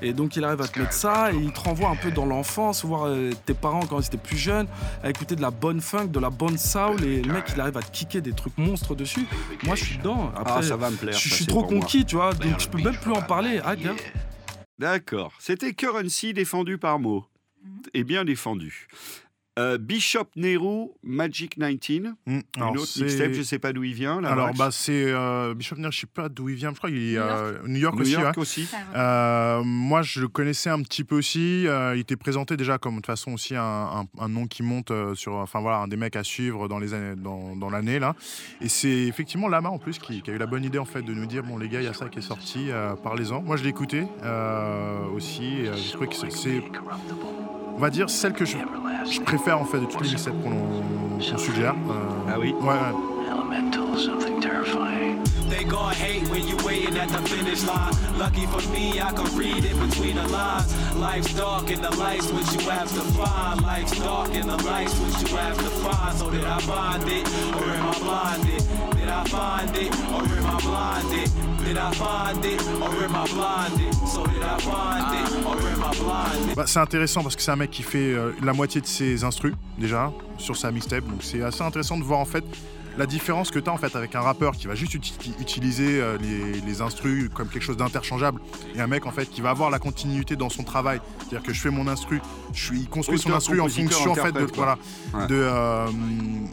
[0.00, 2.26] Et donc il arrive à te mettre ça et il te renvoie un peu dans
[2.26, 4.66] l'enfance, voir euh, tes parents quand ils étaient plus jeunes,
[5.02, 7.76] à écouter de la bonne funk, de la bonne soul et le mec il arrive
[7.76, 9.26] à te kicker des trucs monstres dessus.
[9.64, 10.30] Moi je suis dedans.
[10.36, 11.14] Après, Ah, ça va me plaire.
[11.16, 11.80] je suis trop pour moi.
[11.80, 13.60] conquis, tu vois, donc je peux même plus en parler.
[13.64, 13.94] Ah gars.
[14.78, 15.32] D'accord.
[15.38, 17.24] C'était Currency défendu par Mo.
[17.94, 18.88] Et bien défendu.
[19.58, 22.14] Euh, Bishop Nehru, Magic 19.
[22.26, 24.18] Hmm, alors, une autre mixtape, je ne sais pas d'où il vient.
[24.22, 24.58] Là, Alors, Max.
[24.58, 26.70] bah, c'est euh, Bishop Nair, je sais pas d'où il vient.
[26.70, 28.12] Je crois qu'il est New euh, New York New aussi.
[28.12, 28.38] York ouais.
[28.40, 28.66] aussi.
[28.94, 31.66] Euh, moi, je le connaissais un petit peu aussi.
[31.66, 34.62] Euh, il était présenté déjà comme de toute façon aussi un, un- un nom qui
[34.62, 37.98] monte sur, enfin voilà, un des mecs à suivre dans les années, dans, dans l'année
[37.98, 38.14] là.
[38.62, 41.02] Et c'est effectivement Lama en plus qui, qui a eu la bonne idée en fait
[41.02, 43.42] de nous dire bon les gars, il y a ça qui est sorti, euh, parlez-en.
[43.42, 45.44] Moi, je l'ai écouté euh, aussi.
[45.64, 46.62] Et, euh, je trouve que c'est- c'est,
[47.74, 48.56] on va dire celle que je,
[49.10, 50.50] je préfère en fait de toutes les mixtapes qu'on
[51.30, 51.74] qu'on suggère.
[51.88, 52.54] Euh, Ah oui.
[52.60, 54.12] Ouais, ouais.
[55.48, 57.92] They gon' hate when you waiting at the finish line.
[58.18, 60.72] Lucky for me, I can read it between the lines.
[60.96, 63.60] Life's dark and the lights which you have to find.
[63.62, 66.16] Life's dark and the lights which you have to find.
[66.18, 68.62] So did I find it or am I blinded?
[76.56, 79.24] Bah, c'est intéressant parce que c'est un mec qui fait euh, la moitié de ses
[79.24, 81.04] instrus déjà sur sa mixtape.
[81.04, 82.44] Donc c'est assez intéressant de voir en fait
[82.98, 86.00] la différence que tu as en fait avec un rappeur qui va juste uti- utiliser
[86.00, 88.40] euh, les, les instrus comme quelque chose d'interchangeable
[88.74, 91.00] et un mec en fait qui va avoir la continuité dans son travail.
[91.18, 92.20] C'est-à-dire que je fais mon instru,
[92.52, 94.76] je suis, il construit son instru en fonction en fait de, voilà,
[95.14, 95.26] Ouais.
[95.26, 95.86] de, euh,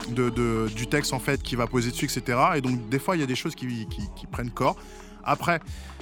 [0.10, 2.38] de- de- du texte en fait qui va poser dessus, etc.
[2.56, 4.78] Et donc des fois il y a des choses qui, qui- qui prennent corps.
[5.26, 5.60] Après,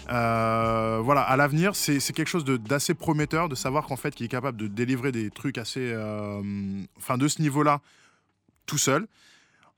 [0.10, 4.30] euh, voilà, à l'avenir, c'est quelque chose d'assez prometteur de savoir qu'en fait, qu'il est
[4.30, 5.94] capable de délivrer des trucs assez,
[6.98, 7.82] enfin, de ce niveau-là,
[8.68, 9.08] tout seul,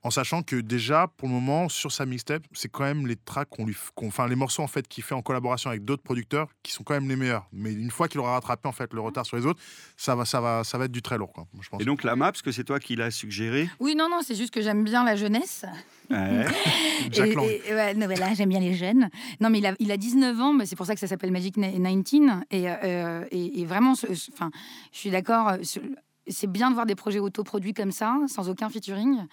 [0.04, 3.50] en sachant que déjà, pour le moment, sur sa mixtape, c'est quand même les tracks
[3.50, 6.72] qu'on lui, enfin, les morceaux en fait qu'il fait en collaboration avec d'autres producteurs qui
[6.72, 7.48] sont quand même les meilleurs.
[7.52, 9.62] Mais une fois qu'il aura rattrapé en fait le retard sur les autres,
[9.98, 11.48] ça va, ça va, ça va être du très lourd, quoi.
[11.62, 11.82] Je pense.
[11.82, 13.70] Et donc la map, parce que c'est toi qui l'as suggéré?
[13.82, 15.66] Oui, non, non, c'est juste que j'aime bien la jeunesse.
[16.10, 16.46] Ouais.
[17.12, 17.46] Jack Et- Lang.
[17.46, 19.10] et- ouais, non, mais là, j'aime bien les jeunes.
[19.42, 21.32] Non, mais il a, il a 19 ans, mais c'est pour ça que ça s'appelle
[21.32, 22.44] Magic Ni- 19.
[22.52, 24.50] Et, euh, et, et vraiment, enfin,
[24.94, 25.50] je suis d'accord.
[25.50, 25.80] euh, ce-
[26.28, 29.26] C'est bien de voir des projets autoproduits comme ça, sans aucun featuring.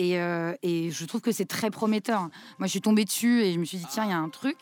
[0.00, 2.20] Et, euh, et je trouve que c'est très prometteur.
[2.58, 4.28] Moi, je suis tombée dessus et je me suis dit, tiens, il y a un
[4.28, 4.56] truc.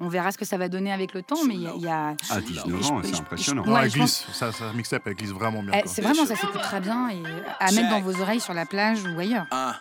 [0.00, 1.44] On verra ce que ça va donner avec le temps.
[1.46, 1.72] Mais il y a.
[1.76, 3.64] il y a- À 19 je- ans, c'est je- impressionnant.
[3.66, 5.72] Ouais, elle je pense- glisse, sa, sa mixtape, elle glisse vraiment bien.
[5.74, 7.10] Eh, c'est vraiment, ça s'écoute très bien.
[7.10, 7.22] Et
[7.60, 9.46] à mettre dans vos oreilles sur la plage ou ailleurs.
[9.52, 9.72] Uh,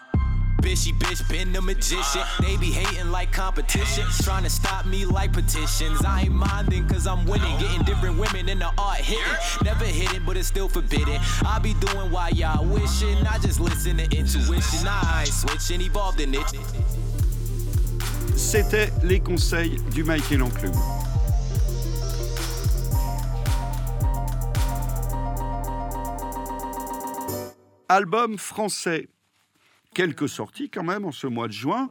[0.62, 2.22] Bishy bitch, been the magician.
[2.40, 4.06] They be hating like competition.
[4.24, 6.04] Trying to stop me like petitions.
[6.04, 7.58] I ain't minding cause I'm winning.
[7.60, 9.24] Getting different women in the art hitting.
[9.64, 11.20] Never hitting, but it's still forbidden.
[11.46, 13.18] I be doing why y'all wishing.
[13.28, 14.88] I just listen to intuition.
[14.88, 16.46] I ain't switching, evolved in it.
[18.36, 20.74] C'était les conseils du Mike et l'enclume.
[27.90, 29.08] Album français.
[29.98, 31.90] Quelques sorties quand même en ce mois de juin.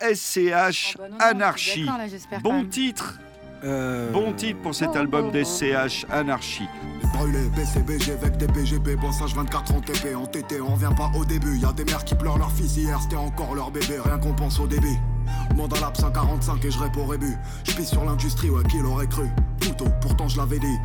[0.00, 1.84] SCH Oh bah non, non, Anarchie.
[1.84, 2.68] là, Bon même.
[2.70, 3.18] titre.
[3.64, 6.66] Euh, Bon titre pour cet album d'SCH Anarchie.
[7.12, 11.26] Brûlé, BCBG avec des BGB, bossage 24 en TP, en TT, on revient pas au
[11.26, 11.58] début.
[11.58, 14.32] Y a des mères qui pleurent leur fils hier, c'était encore leur bébé, rien qu'on
[14.34, 14.96] pense au débit.
[15.50, 17.36] Demande à l'ap 145 et je réponds rébut.
[17.64, 19.26] Je pisse sur l'industrie, ouais, qui l'aurait cru.
[19.60, 20.76] Couteau, pourtant je l'avais dit.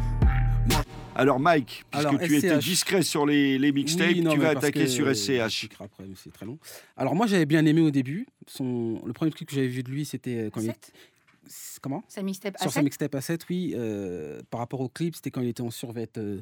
[1.15, 4.49] Alors Mike, puisque Alors, tu étais discret sur les, les mixtapes, Oui, non, tu vas
[4.49, 5.69] attaquer que sur SCH.
[5.79, 6.57] après, c'est très long.
[6.97, 8.25] Alors moi j'avais bien aimé au début.
[8.47, 9.01] Son...
[9.05, 10.73] Le premier clip que j'avais vu de lui c'était quand il
[11.81, 13.73] Comment Sa mixtape Sur sa mixtape à 7, oui.
[13.75, 16.41] euh, par rapport au clip, c'était quand il était en survêt euh,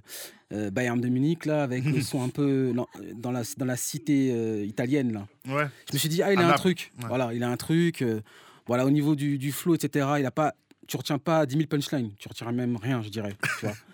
[0.53, 3.75] euh, Bayern de Munich, là, avec le son un peu dans- dans la, dans la
[3.75, 5.27] cité euh, italienne, là.
[5.51, 5.65] Ouais.
[5.89, 6.91] Je me suis dit, ah, il a un truc.
[7.01, 7.07] Ouais.
[7.07, 8.03] Voilà, il a un truc.
[8.03, 8.21] euh,
[8.67, 10.53] voilà, au niveau du, du flow, etc., il a pas,
[10.87, 12.11] tu retiens pas 10 000 punchlines.
[12.19, 13.35] Tu retiens même rien, je dirais.
[13.59, 13.75] tu vois.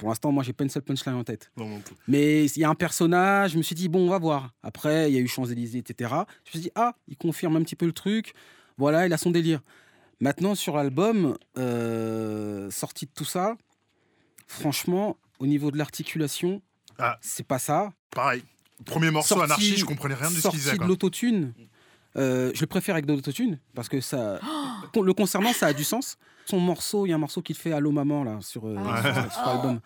[0.00, 1.52] Pour l'instant, moi, j'ai pas une seule punchline en tête.
[1.58, 1.94] Non, non plus.
[2.08, 4.54] Mais il y a un personnage, je me suis dit, bon, on va voir.
[4.62, 6.10] Après, il y a eu Champs-Élysées, etc.
[6.44, 8.32] Je me suis dit, ah, il confirme un petit peu le truc.
[8.78, 9.60] Voilà, il a son délire.
[10.18, 13.56] Maintenant, sur l'album, euh, sorti de tout ça,
[14.46, 16.62] franchement, au niveau de l'articulation,
[16.98, 17.18] Ah.
[17.20, 17.92] c'est pas ça.
[18.10, 18.42] Pareil.
[18.84, 20.72] Premier morceau, Sorti- Anarchie, je comprenais rien de ce sorti qu'il disait.
[20.72, 20.86] de quoi.
[20.86, 21.52] l'autotune,
[22.16, 24.40] euh, je le préfère avec de l'autotune parce que ça,
[24.94, 26.16] le concernant, ça a du sens.
[26.46, 29.02] Son morceau, il y a un morceau qu'il fait Allô maman là sur, euh, Ah.
[29.02, 29.80] sur, sur l'album.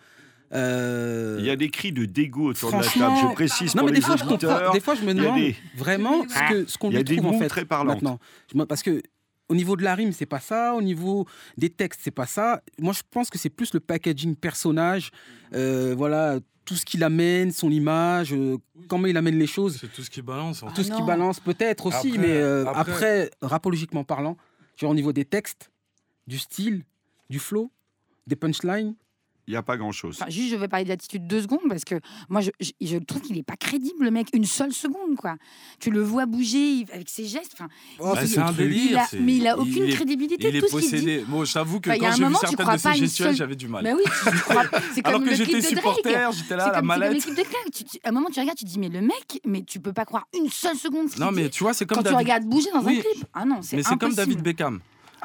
[0.53, 3.15] Euh, Il y a des cris de dégoût autour de la table.
[3.21, 4.35] Je précise non, pour mais les des fois, je comprends.
[4.35, 4.71] auditeurs.
[4.71, 7.03] Des fois, je me demande des- vraiment ce que- ce qu'on Il y a lui
[7.05, 7.47] des trouve en fait.
[7.47, 7.65] très.
[7.83, 8.19] Maintenant,
[8.53, 9.01] Je parce que
[9.49, 10.73] au niveau de la rime, c'est pas ça.
[10.75, 12.61] Au niveau des textes, c'est pas ça.
[12.79, 15.11] Moi, je pense que c'est plus le packaging personnage.
[15.53, 19.77] euh, voilà, tout ce qu'il amène, son image, euh, comment il amène les choses.
[19.79, 20.63] C'est tout ce qui balance.
[20.63, 24.35] en Tout ce qui balance peut-être aussi, Après- mais euh, après- après, rapologiquement parlant,
[24.75, 25.71] genre au niveau des textes,
[26.27, 26.83] du style,
[27.29, 27.71] du flow,
[28.27, 28.95] des punchlines.
[29.47, 30.17] Il n'y a pas grand-chose.
[30.19, 33.21] Enfin, juste, je vais parler d'attitude deux secondes parce que moi, je, je, je trouve
[33.21, 35.35] qu'il n'est pas crédible, le mec, une seule seconde, quoi.
[35.79, 37.51] Tu le vois bouger il- avec ses gestes.
[37.53, 37.67] Enfin,
[37.99, 38.99] Oh, Bah, il- c'est un il délire.
[39.01, 40.91] a- c'est- mais il a aucune est- crédibilité Il de est tout ce qu'il dit.
[40.95, 41.25] possédé.
[41.27, 42.81] Bon, j'avoue que Enfin, il a quand un j'ai vu moment, tu certaines crois de
[42.81, 43.83] pas ses une gestuels, seule- j'avais du mal.
[43.83, 44.63] Mais oui, tu tu crois.
[44.93, 47.13] C'est comme Alors que j'étais de supporter, j'étais là la comme, c'est comme mallette.
[47.13, 47.43] l'équipe de.
[47.71, 49.79] Tu- tu- à un moment, tu regardes, tu te dis, mais le mec, mais tu
[49.79, 52.45] peux pas croire une seule seconde Non, mais tu vois, c'est comme quand tu regardes
[52.45, 53.25] bouger dans un clip.
[53.33, 54.13] Ah non, c'est Mais c'est comme.
[54.15, 54.79] David Beckham.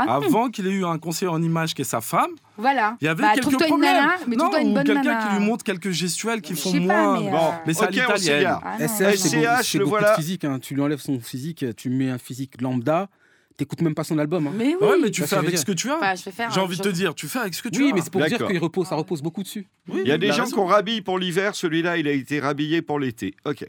[0.09, 0.17] Ah.
[0.17, 2.97] Avant qu'il ait eu un conseiller en image qui est sa femme, Voilà.
[3.01, 3.93] il y avait Bah, quelques une problèmes.
[3.95, 5.27] nana, mais non, une bonne quelqu'un nana.
[5.29, 7.21] qui lui montre quelques gestuels qui font pas, moins.
[7.21, 8.59] mais, Bon, euh, mais c'est à l'italienne.
[8.63, 8.79] Ah.
[8.89, 10.11] SCH, c'est beaucoup, voilà.
[10.13, 10.45] de physique.
[10.45, 10.59] hein.
[10.61, 13.09] Tu lui enlèves son physique, tu mets un physique lambda,
[13.57, 14.47] t'écoutes même pas son album.
[14.47, 14.53] hein.
[14.57, 14.89] Mais oui.
[14.89, 15.99] Ouais, mais tu fais avec ce que tu as.
[16.01, 16.51] Bah, je vais faire.
[16.51, 17.95] J'ai envie de te dire, tu fais avec ce que tu Oui, as.
[17.95, 19.67] mais c'est pour dire qu'il repose, ça repose beaucoup dessus.
[19.89, 21.55] Oui, Il y a des gens ont rhabillé pour l'hiver.
[21.55, 23.35] Celui-là, il a été rhabillé pour l'été.
[23.45, 23.65] Ok.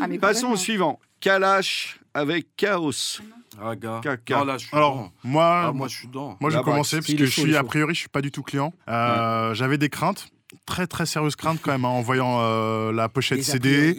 [0.00, 0.98] Ah, Passons au suivant.
[1.20, 3.20] Kalash avec Chaos.
[3.60, 4.00] Ah, gars.
[4.02, 4.38] Caca.
[4.38, 6.36] Non, là, je suis Alors, moi, Ah, moi, je suis dedans.
[6.40, 8.20] Moi, je Là, vais commencer bah, parce que je suis, a priori, je suis pas
[8.20, 8.72] du tout client.
[8.88, 10.28] Euh, J'avais des craintes,
[10.66, 13.98] très très sérieuses craintes quand même, hein, en voyant euh, la pochette Les CD.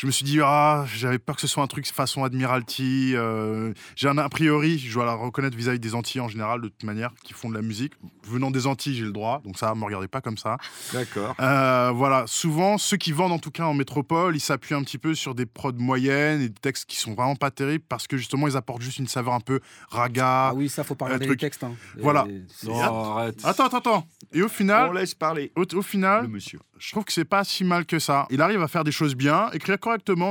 [0.00, 3.12] Je me suis dit, ah, j'avais peur que ce soit un truc façon Admiralty.
[3.14, 6.68] euh, j'ai un a priori, je dois la reconnaître vis-à-vis des Antilles en général, de
[6.68, 7.92] toute manière, qui font de la musique.
[8.26, 10.56] Venant des Antilles, j'ai le droit, donc ça, me regardez pas comme ça.
[10.94, 11.34] D'accord.
[11.38, 14.96] Euh, voilà, souvent, ceux qui vendent en tout cas en métropole, ils s'appuient un petit
[14.96, 18.16] peu sur des prods moyennes et des textes qui sont vraiment pas terribles parce que
[18.16, 19.60] justement, ils apportent juste une saveur un peu
[19.90, 20.48] raga.
[20.48, 21.62] Ah oui, ça, faut pas regarder les textes.
[21.62, 21.74] hein.
[21.98, 22.26] Voilà.
[22.26, 22.80] Et Non,
[23.16, 23.38] arrête.
[23.44, 24.06] Attends, attends, attends.
[24.32, 26.60] Et au On final, laisse parler au, au final, le monsieur.
[26.78, 28.26] je trouve que c'est pas si mal que ça.
[28.30, 29.78] Il arrive à faire des choses bien, écrire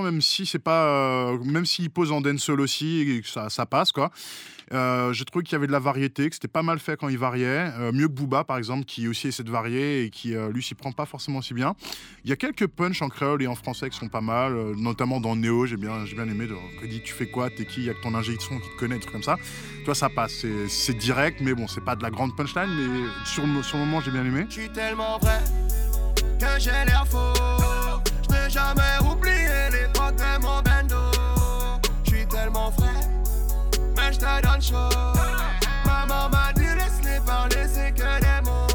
[0.04, 3.92] même si c'est pas, euh, même s'il pose en dancehall aussi, et que ça, passe
[3.92, 4.12] quoi.
[4.72, 7.10] Euh, J'ai trouvé qu'il y avait de la variété, que c'était pas mal fait quand
[7.10, 10.34] il variait, Euh, mieux que Booba par exemple, qui aussi essaie de varier et qui
[10.54, 11.74] lui s'y prend pas forcément si bien.
[12.24, 15.20] Il y a quelques punchs en créole et en français qui sont pas mal, notamment
[15.20, 16.46] dans Néo, j'ai bien, j'ai bien aimé.
[16.48, 18.42] De, il dit tu fais quoi, t'es qui, il y a que ton ingé de
[18.42, 19.38] son qui te connaît, des comme ça.
[19.86, 23.44] Toi ça passe, c'est- direct, mais bon c'est pas de la grande punchline, mais sur
[23.46, 24.46] le, moment j'ai bien aimé.
[24.50, 25.40] Je suis tellement vrai
[26.40, 27.34] que j'ai l'air faux.
[28.32, 28.98] Je jamais
[34.20, 34.90] te donne chaud.
[35.86, 38.68] Maman m'a dit laisse-les parler, c'est que des mots.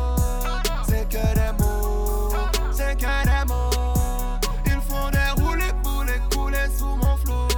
[0.88, 2.32] C'est que des mots,
[2.72, 4.40] c'est que des mots.
[4.66, 7.48] Ils font des roulés pour les couler sous mon flot.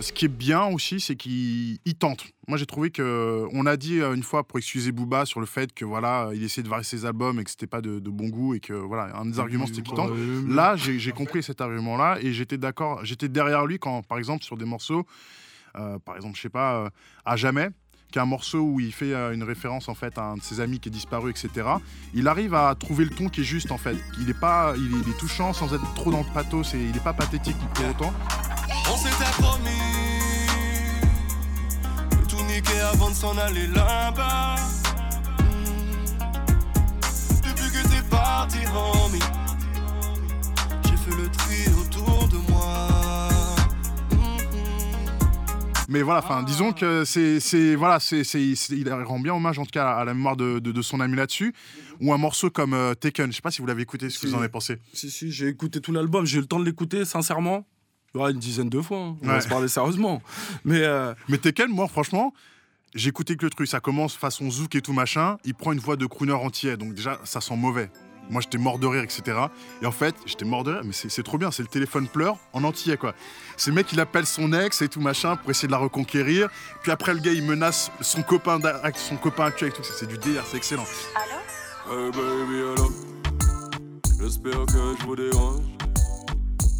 [0.00, 2.24] ce qui est bien aussi, c'est qu'il il tente.
[2.48, 5.46] Moi, j'ai trouvé que on a dit euh, une fois pour excuser Booba sur le
[5.46, 8.10] fait que voilà, il essayait de varier ses albums et que c'était pas de, de
[8.10, 10.12] bon goût et que voilà, un des arguments c'était qu'il tente.
[10.48, 14.56] Là, j'ai compris cet argument-là et j'étais d'accord, j'étais derrière lui quand, par exemple, sur
[14.56, 15.43] des morceaux, euh,
[16.04, 16.90] par exemple, je sais pas, euh,
[17.24, 17.70] à jamais
[18.14, 20.42] qui est un morceau où il fait euh, une référence en fait à un de
[20.42, 21.50] ses amis qui est disparu, etc.
[22.14, 23.96] Il arrive à trouver le ton qui est juste en fait.
[24.20, 26.78] Il est pas, il est, il est touchant sans être trop dans le pathos et
[26.78, 28.12] il est pas pathétique pour autant.
[28.92, 29.70] On s'était promis
[32.12, 34.54] de tout niquer avant de s'en aller là-bas.
[37.42, 39.18] Depuis que t'es parti, homie,
[40.84, 41.83] j'ai fait le tri
[45.94, 49.92] Mais voilà, enfin, disons que c'est, voilà, c'est, il rend bien hommage en tout cas
[49.92, 51.54] à la mémoire de, de- de son ami là-dessus.
[52.00, 54.26] Ou un morceau comme euh, Taken, je sais pas si vous l'avez écouté, ce que
[54.26, 54.78] vous en avez pensé.
[54.92, 57.64] Si, si, j'ai écouté tout l'album, j'ai eu le temps de l'écouter, sincèrement.
[58.12, 59.16] Ouais, une dizaine de fois, hein.
[59.22, 60.20] on va se parler sérieusement.
[60.64, 62.34] Mais, euh, Mais Taken, moi, franchement,
[62.96, 63.68] j'ai écouté que le truc.
[63.68, 65.36] Ça commence façon zouk et tout machin.
[65.44, 67.88] Il prend une voix de crooner entier, donc déjà, ça sent mauvais.
[68.30, 69.38] Moi, j'étais mort de rire, etc.
[69.82, 71.50] Et en fait, j'étais mort de rire, mais c'est c'est trop bien.
[71.50, 73.14] C'est le téléphone pleure en entier, quoi.
[73.56, 76.48] C'est le mec, il appelle son ex et tout machin pour essayer de la reconquérir.
[76.82, 78.58] Puis après, le gars, il menace son copain,
[78.94, 79.82] son copain actuel et tout.
[79.82, 80.86] C'est c'est du délire, c'est excellent.
[81.90, 82.90] Hey baby, hello.
[84.20, 85.62] J'espère que je vous dérange.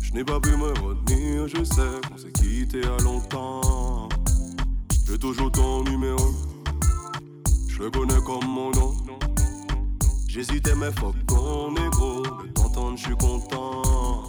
[0.03, 4.09] Je n'ai pas pu me retenir, je sais qu'on s'est quitté à longtemps.
[5.07, 6.35] J'ai toujours ton numéro.
[7.69, 8.95] Je le connais comme mon nom.
[10.35, 12.23] J'hésitais, mais fuck ton ego.
[12.25, 14.24] De t'entendre, je suis content.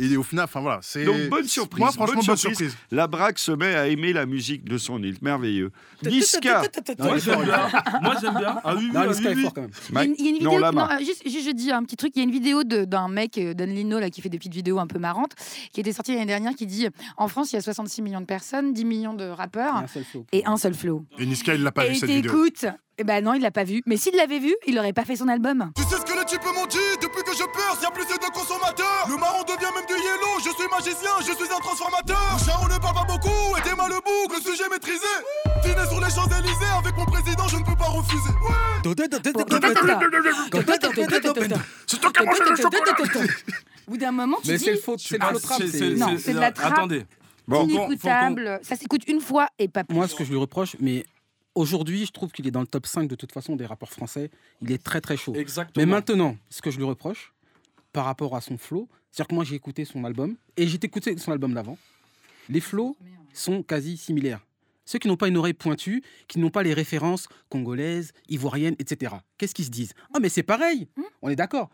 [0.00, 1.04] Et au final, enfin voilà, c'est.
[1.04, 1.80] Donc bonne surprise.
[1.80, 2.76] Moi, franchement, bonne surprise.
[2.90, 5.16] La Braque se met à aimer la musique de son île.
[5.22, 5.70] Merveilleux.
[6.04, 6.62] Niska.
[6.98, 7.68] moi j'aime bien.
[8.02, 8.60] Moi j'aime bien.
[8.64, 9.42] Ah oui, oui, Non, ah Niska oui, est oui.
[9.42, 9.70] fort quand même.
[9.90, 10.88] Il y a une, il y a une Non, vidéo, Lama.
[10.88, 12.12] non, euh, juste, juste, je dis un petit truc.
[12.14, 14.38] Il y a une vidéo de- d'un mec, euh, Dan Lino, là, qui fait des
[14.38, 15.32] petites vidéos un peu marrantes,
[15.72, 18.26] qui était sortie l'année dernière, qui dit en France, il y a 66 millions de
[18.26, 20.26] personnes, 10 millions de rappeurs Un seul flow.
[20.32, 21.04] et un seul flow.
[21.18, 22.30] Et Niska, il l'a pas et vu cette vidéo.
[22.32, 22.66] t'écoutes,
[22.98, 23.82] eh ben non, il l'a pas vu.
[23.86, 25.70] Mais s'il l'avait vu, il aurait pas fait son album.
[25.76, 26.97] Tu sais ce que m'ont dit depuis que
[27.38, 29.06] je perce, y'a plus de consommateurs.
[29.08, 32.18] Le marron devient même du yellow, je suis magicien, je suis un transformateur.
[32.34, 35.12] Le chat, on ne parle pas beaucoup, aidez-moi le bouc, le sujet maîtrisé.
[35.62, 38.34] Dîner sur les Champs-Élysées, avec mon président, je ne peux pas refuser.
[41.86, 42.92] C'est toi qui as mangé le chocolat
[43.86, 45.58] Au bout d'un moment, tu Mais dis, c'est le faux, c'est Ah, le trap.
[45.58, 46.72] c'est- c'est- c'est- Non, c'est- de la trappe.
[46.72, 47.06] Attendez.
[47.46, 48.60] Bon, inécoutable.
[48.62, 49.94] Ça s'écoute une fois et pas plus.
[49.94, 51.06] Moi, ce que je lui reproche, mais
[51.54, 54.30] aujourd'hui, je trouve qu'il est dans le top 5 de toute façon des rappeurs français.
[54.62, 55.34] Il est très très chaud.
[55.34, 55.84] Exactement.
[55.84, 57.32] Mais maintenant, ce que je lui reproche
[57.92, 61.16] par rapport à son flow, c'est-à-dire que moi j'ai écouté son album et j'ai écouté
[61.18, 61.78] son album d'avant.
[62.48, 62.96] Les flows
[63.32, 64.40] sont quasi similaires.
[64.84, 69.16] Ceux qui n'ont pas une oreille pointue, qui n'ont pas les références congolaises, ivoiriennes, etc.
[69.36, 69.92] Qu'est-ce qu'ils se disent?
[70.14, 70.88] Ah, mais c'est pareil
[71.20, 71.68] On est d'accord.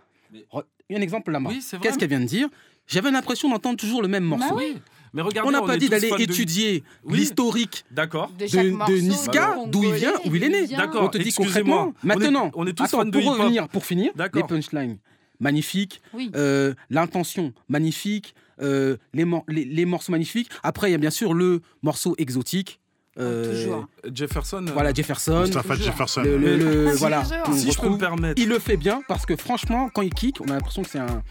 [0.91, 1.87] Un exemple là Oui, c'est vrai.
[1.87, 2.49] Qu'est-ce qu'elle vient de dire?
[2.89, 4.57] J'avais l'impression d'entendre toujours le même morceau.
[4.57, 4.77] Bah oui.
[5.15, 7.19] Mais regardez, On n'a pas dit d'aller de- étudier Oui.
[7.19, 8.31] l'historique D'accord.
[8.39, 10.67] De Niska, d'où il vient, où il est né.
[10.67, 11.05] D'accord.
[11.05, 11.95] On te dit concrètement.
[12.03, 14.99] Maintenant, on est, on est tous attends, fans pour revenir, pour finir, les punchlines
[15.41, 16.31] magnifiques, Oui.
[16.37, 20.49] euh, l'intention magnifique, euh, les, mor- les, les morceaux magnifiques.
[20.63, 22.81] Après, il y a bien sûr le morceau exotique.
[23.19, 23.87] euh, toujours.
[24.13, 24.65] Jefferson.
[24.67, 25.45] euh, Voilà, Jefferson.
[25.47, 26.23] Jefferson.
[26.25, 27.23] Le, le- le- Si, voilà,
[27.53, 28.43] Si je peux me permettre.
[28.43, 30.99] Il le fait bien parce que franchement, quand il kick, on a l'impression que c'est
[30.99, 31.23] un,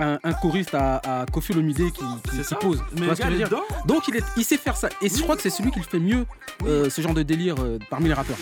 [0.00, 2.82] un, un choriste à, à Kofi Olomide qui, qui, qui pose.
[2.94, 3.62] Tu Mais vois le ce que je gars veux est dire dedans.
[3.86, 4.88] Donc il, est, il sait faire ça.
[5.02, 6.26] Et je crois que c'est celui qui le fait mieux,
[6.64, 8.36] euh, ce genre de délire euh, parmi les rappeurs.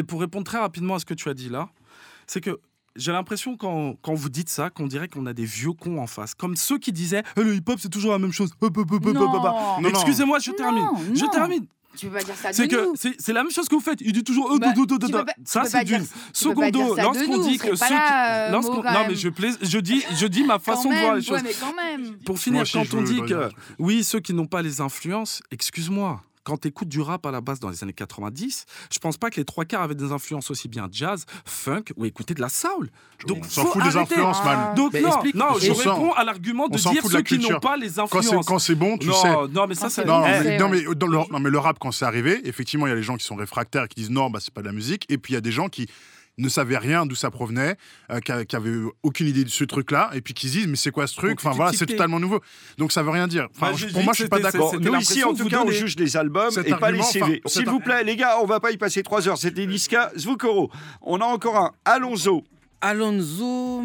[0.00, 1.68] Et pour répondre très rapidement à ce que tu as dit là,
[2.26, 2.58] c'est que
[2.96, 6.06] j'ai l'impression quand, quand vous dites ça, qu'on dirait qu'on a des vieux cons en
[6.06, 6.34] face.
[6.34, 8.50] Comme ceux qui disaient Eh, le hip-hop, c'est toujours la même chose.
[9.84, 10.84] Excusez-moi, je termine.
[10.84, 11.30] Non, Je non.
[11.30, 11.66] termine.
[11.98, 12.76] Tu peux pas dire ça de C'est que
[13.18, 14.00] c'est la même chose que vous faites.
[14.00, 14.58] Il dit toujours.
[14.58, 15.24] Bah, oh, do, do, do, do.
[15.24, 16.06] pas- Ça, c'est d'une.
[16.32, 17.92] Secondo, lorsqu'on dit que ceux qui.
[17.92, 19.50] là, euh, Non, mais je, plais...
[19.60, 21.36] je, dis, je dis ma façon Quand de voir même, les choses.
[21.36, 22.16] Ouais, mais quand même.
[22.24, 25.42] Pour finir, Moi aussi, quand on dit que oui, ceux qui n'ont pas les influences,
[25.50, 26.22] excuse-moi.
[26.42, 29.28] Quand tu écoutes du rap à la base dans les années 90, je pense pas
[29.30, 32.48] que les trois quarts avaient des influences aussi bien jazz, funk ou écouter de la
[32.48, 32.90] soul.
[33.26, 34.74] Donc On s'en fout des influences, man.
[34.74, 35.34] Donc Mais non, explique.
[35.34, 38.46] non, je réponds à l'argument de dire de ceux qui n'ont pas les influences.
[38.46, 39.28] quand c'est bon, tu non, sais.
[39.52, 42.04] non, mais ça c'est Non, Eh, mais, non, le, non, mais le rap, quand c'est
[42.06, 44.38] arrivé, effectivement, il y a les gens qui sont réfractaires et qui disent non, bah,
[44.40, 45.04] c'est pas de la musique.
[45.10, 45.88] Et puis il y a des gens qui
[46.38, 47.76] ne savaient rien d'où ça provenait,
[48.10, 50.66] euh, qui, a- qui avaient aucune idée de ce truc-là, et puis qui se disent
[50.66, 51.38] mais c'est quoi ce truc?
[51.38, 52.40] Enfin voilà, c'est totalement nouveau.
[52.78, 53.48] Donc ça veut rien dire.
[53.54, 54.74] Enfin, Bah, pour moi, je suis pas d'accord.
[54.80, 57.42] Nous, ici, en tout cas, on juge les albums et pas les CV.
[57.46, 59.38] S'il vous plaît, les gars, on va pas y passer trois heures.
[59.38, 60.70] C'était Niska Zvukoro.
[61.02, 62.44] On a encore un Alonso.
[62.82, 63.82] Alonso,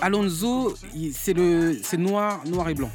[0.00, 2.90] Alonso, il- c'est le, c'est noir, noir et blanc.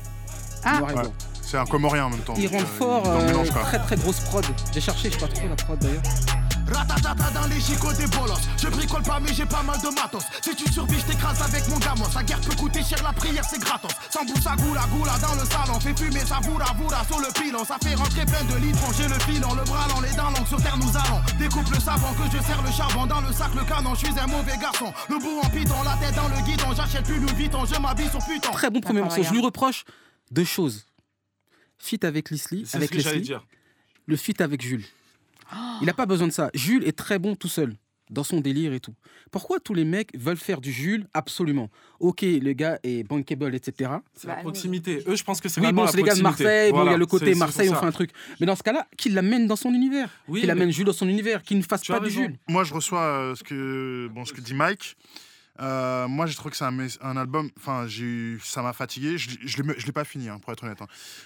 [0.63, 0.79] Ah.
[0.79, 1.01] Noir et Ouais.
[1.01, 1.13] blanc.
[1.41, 2.33] C'est un comorien en même temps.
[2.37, 4.45] Il rend euh, fort, euh, très très grosse prod.
[4.73, 6.01] J'ai cherché, je sais pas trop la prod d'ailleurs.
[6.71, 8.39] Ratatata dans les gigots des bolos.
[8.61, 10.23] Je bricole pas, mais j'ai pas mal de matos.
[10.41, 12.05] Si tu survis, je t'écrase avec mon gamos.
[12.15, 13.91] La guerre peut coûter cher, la prière c'est gratos.
[14.09, 15.79] Sans boussa goula goula dans le salon.
[15.79, 17.63] Fais fumer sa voura voura sur le pilon.
[17.65, 18.79] Ça fait rentrer plein de litres.
[18.97, 20.47] J'ai le filon, le bras long, les dents longues.
[20.47, 21.21] Sur terre nous allons.
[21.37, 23.05] Découpe le savon que je sers le charbon.
[23.05, 23.93] Dans le sac, le canon.
[23.95, 24.93] Je suis un mauvais garçon.
[25.09, 26.73] Le bout en piton, la tête dans le guidon.
[26.75, 27.65] J'achète plus Louis Vuitton.
[27.65, 28.51] Je m'habille sur putain.
[28.51, 29.21] Très bon premier morceau.
[29.23, 29.83] Je lui reproche
[30.31, 30.85] deux choses.
[31.77, 33.45] Fit avec Leslie, C'est ce avec que j'allais Leslie, dire.
[34.05, 34.85] le fit avec Jules.
[35.81, 36.49] Il n'a pas besoin de ça.
[36.53, 37.75] Jules est très bon tout seul,
[38.09, 38.93] dans son délire et tout.
[39.31, 41.69] Pourquoi tous les mecs veulent faire du Jules Absolument?
[41.99, 43.91] Ok, le gars est bankable, etc.
[44.13, 45.03] C'est la Bah, proximité.
[45.07, 46.21] Eux, je pense que c'est Oui, vraiment bon, c'est les gars de.
[46.21, 48.11] Marseille, bon, il y a le côté Marseille, on fait un truc.
[48.39, 50.09] Mais dans ce cas-là, qu'il l'amène dans son univers.
[50.27, 52.05] Oui, qu'il mais- amène Jules dans son univers, qu'il ne fasse Tu pas as du
[52.07, 52.21] raison.
[52.23, 52.37] Jules.
[52.47, 54.95] Moi, je reçois euh, ce, que, bon, ce que dit Mike.
[55.61, 57.49] Euh, moi, j'ai trouvé que c'est un, un album.
[57.57, 59.17] Enfin, j'ai- ça m'a fatigué.
[59.17, 60.79] Je ne l'ai pas fini, hein, pour être honnête.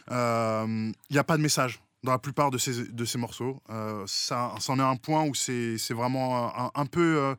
[0.10, 3.62] Il n'y a pas de message dans la plupart de ces, de ces morceaux.
[3.70, 7.36] Euh, ça, c'en est un point où c'est vraiment un, peu, euh,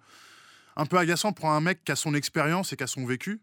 [0.76, 3.40] un peu agaçant pour un mec qui a son expérience et qui a son vécu.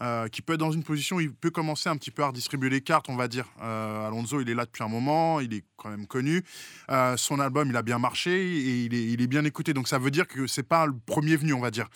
[0.00, 2.28] euh, qui peut être dans une position, où il peut commencer un petit peu à
[2.28, 3.46] redistribuer les cartes, on va dire.
[3.60, 6.42] Alonso, il est là depuis un moment, il est quand même connu.
[7.16, 9.72] Son album, il a bien marché et il est, il est bien écouté.
[9.72, 11.88] Donc ça veut dire que c'est pas le premier venu, on va dire.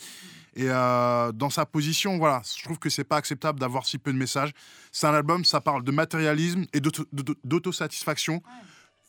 [0.61, 4.13] Et euh, dans sa position, voilà, je trouve que c'est pas acceptable d'avoir si peu
[4.13, 4.51] de messages.
[4.91, 8.43] C'est un album, ça parle de matérialisme et d'auto- d'auto- d'autosatisfaction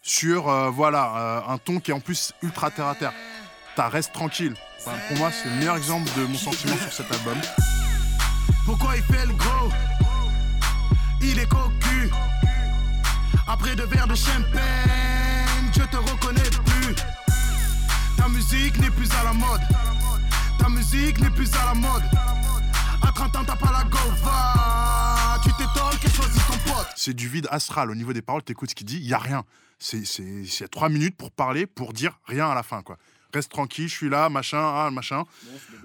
[0.04, 3.14] sur euh, voilà euh, un ton qui est en plus ultra terre à terre.
[3.76, 4.54] T'as reste tranquille.
[4.80, 7.38] Enfin, pour moi, c'est le meilleur exemple de mon sentiment sur cet album.
[8.66, 9.72] Pourquoi il fait le gros?
[11.22, 12.12] Il est cocu.
[13.48, 16.96] Après deux verres de champagne, je te reconnais plus.
[18.16, 19.62] Ta musique n'est plus à la mode.
[20.60, 22.04] Ta musique n'est plus à la mode.
[23.02, 25.40] À 30 ans, t'as pas la gova.
[25.44, 26.88] Tu t'étonnes qu'elle choisit ton pote.
[26.96, 28.44] C'est du vide astral au niveau des paroles.
[28.44, 29.44] T'écoutes ce qu'il dit, y a rien.
[29.80, 32.82] C'est c'est il y a trois minutes pour parler, pour dire rien à la fin,
[32.82, 32.98] quoi.
[33.34, 35.24] Reste tranquille, je suis là, machin, ah, machin.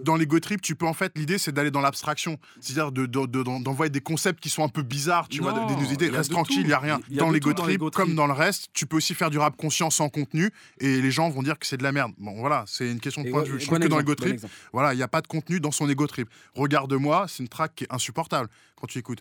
[0.02, 3.04] Dans les go trip, tu peux en fait, l'idée c'est d'aller dans l'abstraction, c'est-à-dire de-
[3.04, 5.74] de- de- d'en- d'envoyer des concepts qui sont un peu bizarres, tu vois, Non, des,
[5.76, 6.08] des idées.
[6.08, 7.00] Reste tranquille, il y a rien.
[7.10, 8.68] Il y a dans de les tout go dans les trip, comme dans le reste,
[8.72, 11.66] tu peux aussi faire du rap conscient sans contenu, et les gens vont dire que
[11.66, 12.12] c'est de la merde.
[12.18, 13.60] Bon, voilà, c'est une question de point de vue.
[13.60, 15.26] Je trouve que dans les exemple, go bon trip, voilà, il n'y a pas de
[15.26, 16.28] contenu dans son ego trip.
[16.54, 19.20] Regarde-moi, c'est une track qui est insupportable quand tu écoutes.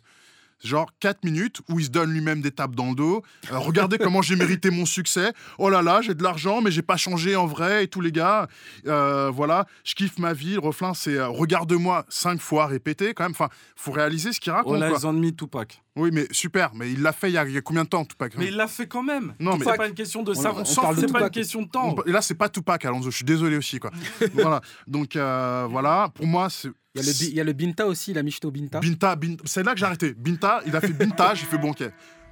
[0.63, 3.21] Genre 4 minutes où il se donne lui-même des tapes dans le dos.
[3.51, 5.33] Euh, regardez comment j'ai mérité mon succès.
[5.57, 8.11] Oh là là, j'ai de l'argent, mais j'ai pas changé en vrai et tous les
[8.11, 8.47] gars.
[8.87, 10.53] Euh, voilà, je kiffe ma vie.
[10.53, 13.31] Le refrain, c'est euh, regarde-moi cinq fois répété quand même.
[13.31, 14.81] Enfin, faut réaliser ce qu'il raconte.
[14.81, 14.99] All quoi.
[14.99, 15.83] Eyes on Me, Tupac.
[15.95, 16.71] Oui, mais super.
[16.73, 18.33] Mais il l'a fait il y, a, il y a combien de temps, Tupac?
[18.37, 19.35] Mais il l'a fait quand même.
[19.39, 20.51] Non, mais- c'est pas une question de ça.
[20.55, 21.95] on C'est pas une question de temps.
[21.97, 23.11] On- Et là, c'est pas Tupac, Alonso.
[23.11, 23.91] Je suis désolé aussi, quoi.
[24.33, 24.61] voilà.
[24.87, 26.69] Donc euh, voilà, pour moi, c'est.
[26.95, 28.79] Il y, a le, Bi- il y a le Binta aussi, il a Michto Binta.
[28.79, 30.13] Binta, Bin- c'est là que j'ai arrêté.
[30.13, 31.83] Binta, il a fait Binta, j'ai fait bon, ok.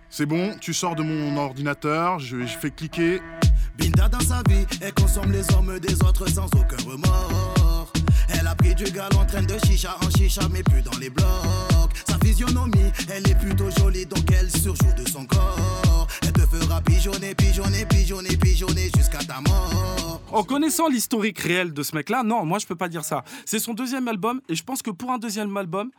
[0.09, 3.21] C'est bon, tu sors de mon ordinateur, je, je fais cliquer.
[3.77, 7.91] Binda dans sa vie, elle consomme les hommes des autres sans aucun remords.
[8.33, 11.09] Elle a pris du gal en train de chicha en chicha, mais plus dans les
[11.09, 11.27] blocs.
[12.07, 16.07] Sa physionomie, elle est plutôt jolie, donc elle surjoue de son corps.
[16.23, 20.21] Elle te fera pigeonner, pigeonner, pigeonner, pigeonner jusqu'à ta mort.
[20.31, 23.23] En connaissant l'historique réel de ce mec-là, non, moi je peux pas dire ça.
[23.45, 25.91] C'est son deuxième album et je pense que pour un deuxième album,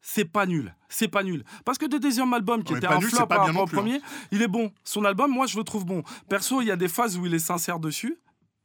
[0.00, 0.74] c'est pas nul.
[0.88, 1.44] C'est pas nul.
[1.64, 3.66] Parce que le deuxième album qui Non, était un nul, flop par bien rapport au
[3.66, 3.80] plus, hein.
[3.80, 4.00] premier,
[4.32, 4.70] il est bon.
[4.84, 6.02] Son album, moi je le trouve bon.
[6.28, 8.18] Perso, il y a des phases où il est sincère dessus.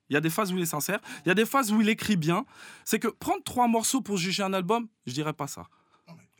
[0.09, 0.99] Il y a des phases où il est sincère.
[1.25, 2.45] Il y a des phases où il écrit bien.
[2.85, 5.63] C'est que prendre trois morceaux pour juger un album, je dirais pas ça.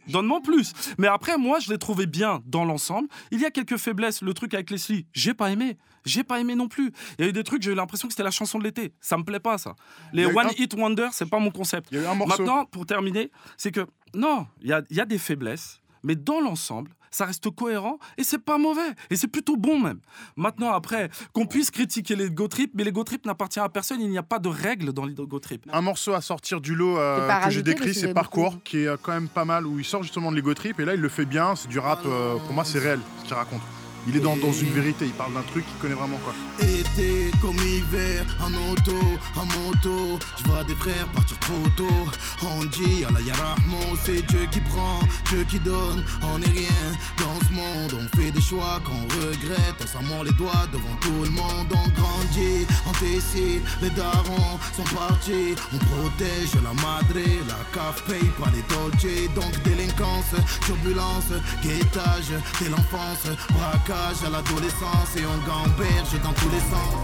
[0.08, 0.74] Donne-moi plus.
[0.98, 3.08] Mais après, moi, je l'ai trouvé bien dans l'ensemble.
[3.32, 4.24] Il y a quelques faiblesses.
[4.24, 5.78] Le truc avec Leslie, j'ai pas aimé.
[6.04, 6.92] J'ai pas aimé non plus.
[7.20, 8.94] Il y a eu des trucs, j'ai eu l'impression que c'était la chanson de l'été.
[9.02, 9.76] Ça me plaît pas, ça.
[10.14, 11.90] Les One un- Hit Wonder, c'est pas mon concept.
[11.92, 12.38] Il y a eu un morceau.
[12.42, 16.40] Maintenant, pour terminer, c'est que non, il y a, y a des faiblesses, mais dans
[16.40, 18.92] l'ensemble, ça reste cohérent et c'est pas mauvais.
[19.10, 20.00] Et c'est plutôt bon même.
[20.36, 24.00] Maintenant, après, qu'on puisse critiquer les go trip, mais les go trip n'appartient à personne.
[24.00, 25.66] Il n'y a pas de règles dans les go trip.
[25.74, 28.88] Un morceau à sortir du lot euh, que j'ai décrit, c'est Parcours, beaucoup- qui est
[28.88, 31.02] euh, quand même pas mal, où il sort justement de l'ego trip, et là il
[31.02, 33.62] le fait bien, c'est du rap, euh, pour moi c'est réel ce qu'il raconte.
[34.08, 36.34] Il est dans, dans une vérité, il parle d'un truc qu'il connaît vraiment quoi.
[36.60, 38.98] Été comme hiver, en auto,
[39.36, 40.20] en moto.
[40.38, 42.08] Je vois des frères partir trop tôt.
[42.42, 46.04] On dit Allah ya Rahman, c'est Dieu qui prend, Dieu qui donne.
[46.24, 46.82] On est rien
[47.18, 48.02] dans ce monde.
[48.02, 49.76] On fait des choix qu'on regrette.
[49.84, 51.68] On s'en mord les doigts devant tout le monde.
[51.72, 53.62] On grandit, on décide.
[53.82, 55.56] Les darons sont partis.
[55.74, 57.20] On protège la madre.
[57.48, 59.28] La CAF paye pas les dodgers.
[59.36, 60.34] Donc délinquance,
[60.66, 61.32] turbulence,
[61.62, 63.28] guettage dès l'enfance.
[63.52, 65.16] Braquage à l'adolescence.
[65.18, 66.96] Et on gamberge dans tous les sens.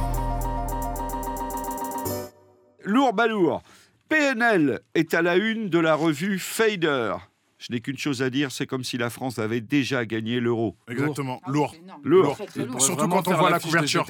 [2.84, 3.62] Lourd balourd.
[4.10, 7.16] PNL est à la une de la revue Fader.
[7.58, 10.76] Je n'ai qu'une chose à dire, c'est comme si la France avait déjà gagné l'euro.
[10.88, 11.42] Exactement.
[11.48, 11.74] Lourd.
[12.04, 12.38] Lourd.
[12.56, 12.82] Lourd.
[12.82, 14.06] Surtout quand on voit la couverture.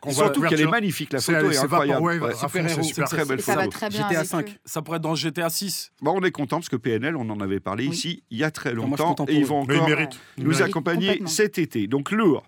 [0.00, 0.08] GTA.
[0.08, 2.02] Quand on voit la Surtout qu'elle est magnifique, la photo est c'est incroyable.
[2.02, 3.72] Ouais, super c'est super très belle Et ça va photo.
[3.72, 4.08] très bien.
[4.08, 4.48] GTA avec 5.
[4.48, 4.52] eux.
[4.64, 5.92] Ça pourrait être dans GTA 6.
[6.00, 7.94] Bon, on est content parce que PNL, on en avait parlé Oui.
[7.94, 10.62] ici il y a très longtemps et ils vont encore nous mérite.
[10.62, 11.86] accompagner cet été.
[11.86, 12.44] Donc lourd.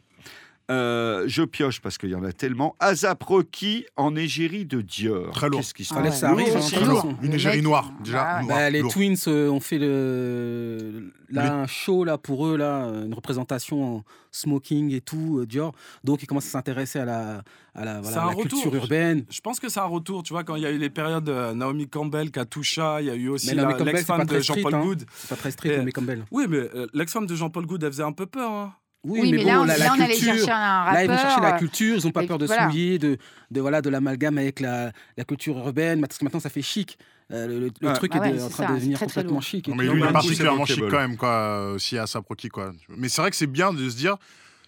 [0.73, 2.75] Euh, je pioche parce qu'il y en a tellement.
[2.81, 5.31] Azap Rocky en égérie de Dior.
[5.33, 5.61] Très lourd.
[5.61, 6.15] Qu'est-ce qui se Ah Fallait ouais.
[6.15, 7.15] que ça arrive, Lourd hein, lourd.
[7.23, 8.41] Une égérie noire, déjà.
[8.43, 8.93] noire, Bah, les lourd.
[8.93, 13.97] Twins euh, ont fait le, là, Les- un show là, pour eux, là, une représentation
[13.99, 15.73] en smoking et tout, euh, Dior.
[16.05, 17.43] Donc ils commencent à s'intéresser à la,
[17.75, 18.75] à la, voilà, la culture retour.
[18.77, 19.25] urbaine.
[19.31, 20.23] Je pense que c'est un retour.
[20.23, 23.11] Tu vois, quand il y a eu les périodes de Naomi Campbell, Katusha, il y
[23.11, 24.83] a eu aussi Naomi l'ex-femme de Jean-Paul hein.
[24.83, 25.05] Good.
[25.15, 26.25] C'est pas très strict, Et- mais Campbell.
[26.31, 28.51] Oui, mais euh, l'ex-femme de Jean-Paul Good, elle faisait un peu peur.
[28.51, 28.75] hein.
[29.05, 30.95] Oui, mais, là, on, la, la là, on allait culture, chercher un rappeur.
[30.95, 32.67] Là, ils vont chercher la euh, culture, ils n'ont pas peur de voilà.
[32.67, 33.19] se souiller, de,
[33.51, 36.99] de, voilà, de l'amalgame avec la, la culture urbaine, parce que maintenant ça fait chic.
[37.33, 37.95] Euh, le le- le Ouais.
[37.95, 39.67] truc Ah est de- en train ça, de devenir très, complètement chic.
[39.67, 42.23] Non, mais lui, il est bah, particulièrement chic quand même, quoi, euh, aussi à sa
[42.23, 42.73] proqui, quoi.
[42.97, 44.17] Mais c'est vrai que c'est bien de se dire,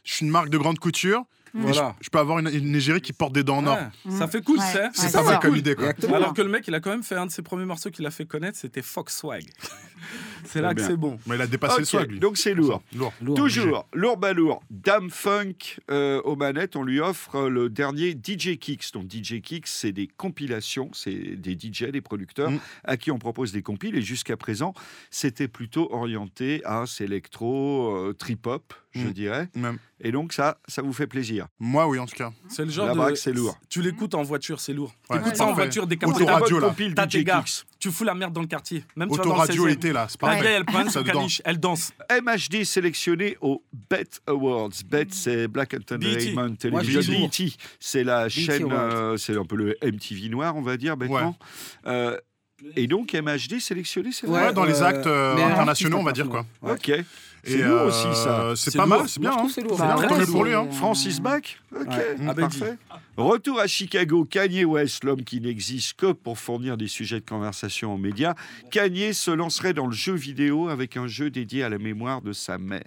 [0.03, 1.24] je suis une marque de grande couture,
[1.55, 1.95] je, Voilà.
[2.01, 3.79] je peux avoir une, une égérie qui porte des dents en or.
[4.05, 4.65] Ouais, Ça fait cool, Ouais.
[4.93, 5.07] c'est.
[5.09, 5.93] C'est pas mal comme idée, quoi.
[6.15, 8.05] Alors que le mec, il a quand même fait un de ses premiers morceaux qu'il
[8.07, 9.45] a fait connaître, c'était Fox Swag.
[10.45, 11.19] c'est là que c'est bon.
[11.27, 12.19] Mais il a dépassé le swag, lui.
[12.21, 12.83] Donc c'est lourd.
[12.95, 13.13] Lourd.
[13.23, 13.37] Lourd.
[13.37, 18.59] Toujours, lourd balourd, Dame Funk euh, aux manettes, on lui offre euh, le dernier DJ
[18.59, 18.93] Kicks.
[18.93, 22.59] Donc DJ Kicks, c'est des compilations, c'est des DJ, des producteurs Mm.
[22.85, 23.97] à qui on propose des compiles.
[23.97, 24.75] Et jusqu'à présent,
[25.11, 29.13] c'était plutôt orienté à électro, euh, trip-hop, je Mm.
[29.13, 29.49] dirais.
[29.55, 29.79] Même.
[30.01, 31.47] Et donc ça, ça vous fait plaisir.
[31.59, 32.33] Moi, oui, en tout cas.
[32.49, 32.99] C'est le genre La de.
[32.99, 33.57] braque, c'est lourd.
[33.69, 34.95] Tu l'écoutes en voiture, c'est lourd.
[35.11, 36.13] Ouais, T'écoutes ça en voiture, des bonne
[36.61, 36.69] là.
[36.69, 37.45] compile T'as tes gars.
[37.79, 38.85] Tu fous la merde dans le quartier.
[38.97, 39.69] Même tu vas dans le Autoradio 16e.
[39.69, 40.43] l'été, là, c'est pareil.
[40.47, 41.93] elle Ça son caniche, elle danse.
[42.11, 44.71] MHD sélectionné aux BET Awards.
[44.87, 46.57] BET, c'est Black Entertainment BET.
[46.59, 47.21] Television.
[47.27, 51.37] BET, c'est la chaîne, euh, c'est un peu le MTV noir, on va dire, bêtement.
[52.65, 56.03] Euh, et donc MHD sélectionné, c'est vrai Ouais, dans les euh, actes euh, internationaux, on
[56.05, 56.45] va dire, quoi.
[56.63, 57.01] internationaux.
[57.01, 57.05] Ok.
[57.47, 58.53] C'est lourd euh, aussi, ça.
[58.57, 58.99] C'est pas lourd.
[59.01, 59.33] mal, c'est bien.
[59.33, 59.49] hein.
[59.53, 59.77] c'est lourd.
[59.77, 60.67] Bah, vrai, pour lui, hein.
[60.71, 61.43] Francis Bach
[61.79, 62.17] Ok, Ouais.
[62.27, 62.79] Ah ben, parfait.
[63.19, 67.93] Retour à Chicago, Kanye West, l'homme qui n'existe que pour fournir des sujets de conversation
[67.95, 68.35] aux médias.
[68.71, 72.33] Kanye se lancerait dans le jeu vidéo avec un jeu dédié à la mémoire de
[72.33, 72.83] sa mère.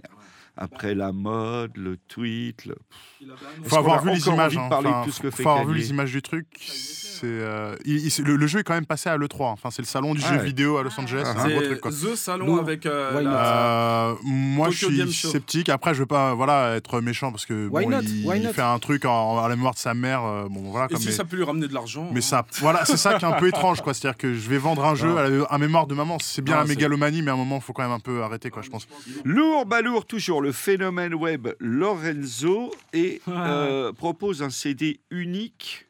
[0.57, 2.75] Après la mode, le tweet, le...
[3.21, 4.57] Est-ce Faut avoir vu les images.
[4.57, 4.67] hein.
[4.69, 4.89] parler
[5.21, 6.47] que faut avoir vu les images du truc.
[6.59, 9.45] C'est euh, il- il- le, le jeu est quand même passé à l'E3.
[9.45, 10.45] Enfin, c'est le salon du Ah jeu ouais.
[10.45, 11.23] vidéo à Los Angeles.
[11.25, 11.91] Ah, c'est un gros C'est truc, quoi.
[11.91, 15.69] The Salon avec euh, la- Euh, moi, Tokyo je suis sceptique.
[15.69, 18.01] Après, je veux pas, voilà, être méchant parce que Why bon, not?
[18.03, 20.23] il, il fait un truc en, à la mémoire de sa mère.
[20.23, 20.85] euh, bon, voilà.
[20.85, 22.07] Et Comme si mais, ça peut lui ramener de l'argent.
[22.13, 22.21] mais hein.
[22.21, 23.95] ça, voilà, c'est ça qui est un peu étrange, quoi.
[23.95, 25.17] C'est-à-dire que je vais vendre un jeu Non.
[25.17, 26.17] à la à mémoire de maman.
[26.21, 28.21] C'est bien Non, la mégalomanie, mais à un moment, il faut quand même un peu
[28.21, 28.61] arrêter, quoi.
[28.61, 28.87] Je pense.
[29.23, 35.85] Lourd, balourd, toujours le phénomène web Lorenzo et euh, propose un CD unique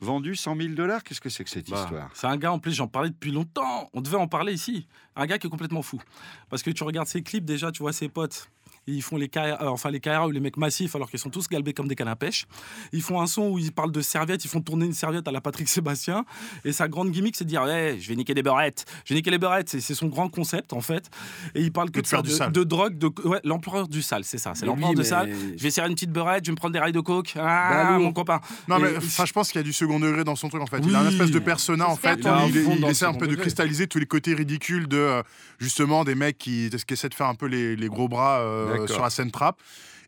[0.00, 1.02] vendu 100 000 dollars.
[1.04, 2.10] Qu'est-ce que c'est que cette Bah, histoire?
[2.14, 3.88] C'est un gars, en plus, j'en parlais depuis longtemps.
[3.92, 4.86] On devait en parler ici.
[5.14, 6.00] Un gars qui est complètement fou.
[6.50, 8.48] Parce que tu regardes ses clips, déjà, tu vois ses potes.
[8.86, 11.30] Ils font les KR, euh, enfin les KRA ou les mecs massifs alors qu'ils sont
[11.30, 12.46] tous galbés comme des cannes à pêche.
[12.92, 15.32] Ils font un son où ils parlent de serviettes, ils font tourner une serviette à
[15.32, 16.24] la Patrick Sébastien.
[16.64, 18.84] Et sa grande gimmick, c'est de dire ouais, je vais niquer des beurrettes.
[19.04, 19.68] Je vais niquer les beurrettes.
[19.68, 21.10] C'est- C'est son grand concept en fait.
[21.54, 22.52] Et il parle que de de, faire ça, du de, sale.
[22.52, 24.52] de drogue, de ouais, l'empereur du sale, c'est ça.
[24.54, 25.32] C'est l'empereur oui, sale.
[25.56, 27.34] Je vais serrer une petite beurrette, je vais me prendre des rails de coke.
[27.36, 28.40] Ah, Bah, mon copain.
[28.68, 30.60] Non, mais Et- enfin, je pense qu'il y a du second degré dans son truc
[30.62, 30.80] en fait.
[30.84, 31.12] Il a un Oui.
[31.12, 32.20] espèce de persona en fait.
[32.76, 35.22] Il essaie un peu de cristalliser tous les côtés ridicules de euh,
[35.58, 38.71] justement des mecs qui, qui essaient de faire un peu les, les gros bras euh.
[38.86, 39.56] Sur la scène trap.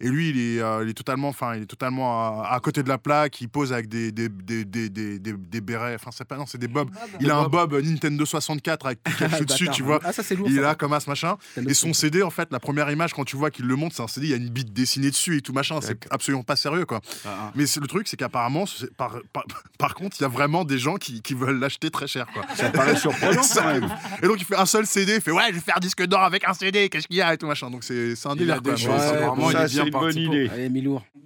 [0.01, 2.83] Et lui, il est, euh, il est totalement, enfin, il est totalement à, à côté
[2.83, 3.41] de la plaque.
[3.41, 5.95] Il pose avec des des des des des, des- bérets.
[5.95, 6.91] Enfin, c'est pas non, c'est des bobs.
[7.21, 10.01] Il a un bob Nintendo 64 avec Pikachu dessus, tu vois.
[10.05, 10.47] Ah, ça, c'est lourd.
[10.49, 11.37] Il est là comme as machin.
[11.69, 14.03] Et son CD, en fait, la première image, quand tu vois qu'il le monte, c'est
[14.03, 15.79] un CD, il y a une bite dessinée dessus et tout machin.
[15.81, 17.01] C'est absolument pas sérieux, quoi.
[17.27, 18.65] Ah, Mais c'est- le truc, c'est qu'apparemment,
[18.97, 19.45] par, par,
[19.79, 22.43] par contre, il y a vraiment des gens qui, qui veulent l'acheter très cher, quoi.
[22.55, 23.43] Ça paraît surprenant.
[24.23, 26.23] Et donc, il fait un seul CD, il fait ouais, je vais faire disque d'or
[26.23, 27.71] avec un CD, qu'est-ce qu'il y a et tout machin.
[27.71, 29.03] Donc, c'est un Il délire, a des Mais choses,
[29.51, 30.49] il est bien une bonne idée.
[30.53, 30.69] Allez.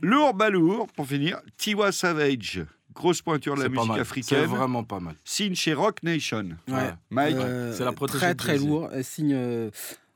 [0.03, 2.63] Lourd, balourd, pour finir, Tiwa Savage,
[2.95, 3.97] grosse pointure de la musique mal.
[3.97, 5.15] C'est africaine, vraiment pas mal.
[5.25, 6.51] signe chez Rock Nation.
[6.69, 6.91] Ouais.
[7.11, 8.91] Mike, Euh, c'est la protégée Très, très lourd.
[8.93, 9.71] Elle signe euh,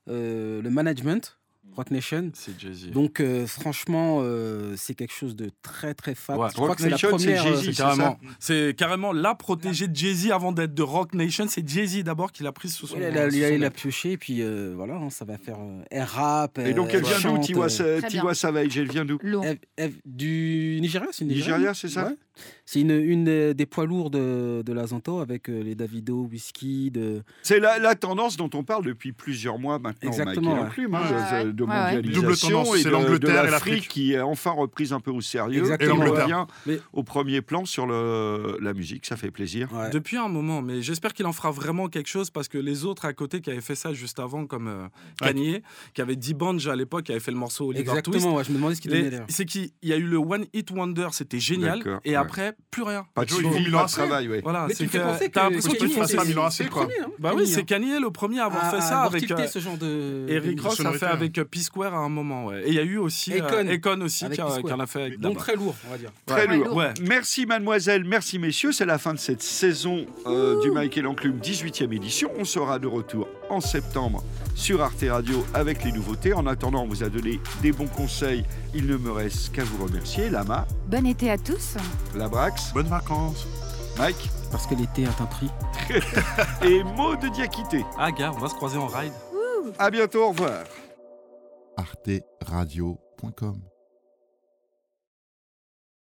[0.09, 1.37] euh, le management,
[1.77, 2.31] Rock Nation.
[2.35, 2.91] C'est Jay-Z.
[2.91, 6.37] Donc, euh, franchement, euh, c'est quelque chose de très, très fat.
[6.37, 6.49] Ouais.
[6.51, 7.37] Je crois Rock que c'est la Nation, c'est.
[7.37, 11.15] Jay-Z, euh, c'est C'est carrément, c'est carrément la protégée de Jay-Z avant d'être de Rock
[11.15, 11.47] Nation.
[11.49, 12.97] C'est Jay-Z d'abord qui l'a prise sous son.
[12.97, 13.73] Ouais, il a, sous il a- son il a aile.
[13.73, 16.59] pioché, et puis euh, voilà, hein, ça va faire euh, air rap.
[16.59, 18.35] Et donc, elle vient d'où, Tiwa.
[18.35, 22.17] Savage Elle vient d'où elle- elle- du Nigeria, c'est Nigeria, c'est ça Ouais.
[22.65, 26.29] C'est une, une des, des poids lourds de, de la Zanto avec euh, les Davido,
[26.31, 27.23] Whisky, de.
[27.43, 30.61] C'est la, la tendance dont on parle depuis plusieurs mois maintenant, Exactement, ouais.
[30.61, 31.53] Enclume, hein, Ouais, de, ouais.
[31.53, 31.77] de Ouais, ouais.
[31.97, 35.01] mondialisation Double tendance, et c'est de, l'Angleterre de et l'Afrique qui est enfin reprise un
[35.01, 39.05] peu au sérieux Exactement, et on revient Mais- au premier plan sur le, la musique,
[39.07, 39.69] ça fait plaisir.
[39.93, 43.05] Depuis un moment, mais j'espère qu'il en fera vraiment quelque chose parce que les autres
[43.05, 44.87] à côté qui avaient fait ça juste avant, comme euh,
[45.21, 45.63] Kanye,
[45.95, 48.51] qui avait D-Bunge à l'époque, qui avait fait le morceau Oliver Exactement, Twist, ouais, je
[48.51, 49.27] me demandais ce qu'il donnait d'ailleurs.
[49.29, 52.17] C'est qu'il y a eu le One Hit Wonder, c'était génial, D'accord, et ouais.
[52.23, 53.07] Après, plus rien.
[53.15, 53.91] Pas suivi, il faut pas Milan de AC.
[53.93, 54.41] travail, ouais.
[54.43, 56.27] Voilà, Mais c'est tu que penser t'as que- l'impression que qu'il Kanye, faut- c'est- fasse
[56.29, 56.83] Milan AC, quoi.
[56.83, 57.65] premier, hein, Bah oui, c'est hein.
[57.65, 59.27] Kanye le premier à avoir À- fait ça avec.
[59.27, 60.27] tilté euh, ce genre de.
[60.27, 62.63] De Ross a fait avec euh, P-Square à un moment, ouais.
[62.65, 63.47] Et il y a eu aussi Akon.
[63.67, 66.11] euh, aussi qui, en a fait avec Donc très lourd, on va dire.
[66.27, 66.75] Très lourd.
[66.77, 66.93] Ouais.
[67.03, 68.73] Merci mademoiselle, merci messieurs.
[68.73, 70.07] C'est la fin de cette saison
[70.63, 72.31] du Michael Enclume 18e édition.
[72.39, 74.23] On sera de retour en septembre
[74.55, 76.35] sur Arte Radio avec les nouveautés.
[76.35, 78.45] En attendant, on vous a donné des bons conseils.
[78.75, 80.31] Il ne me reste qu'à vous remercier.
[80.31, 81.77] Lama, Bon été à tous.
[82.15, 83.47] Labrax, Bonnes vacances.
[83.99, 85.51] Mike Parce que l'été est un prix.
[86.63, 87.85] et Maud de Diakité.
[87.99, 89.13] Ah, gars, on va se croiser en ride.
[89.79, 90.65] À bientôt, au revoir.
[91.77, 93.72] arteradio.com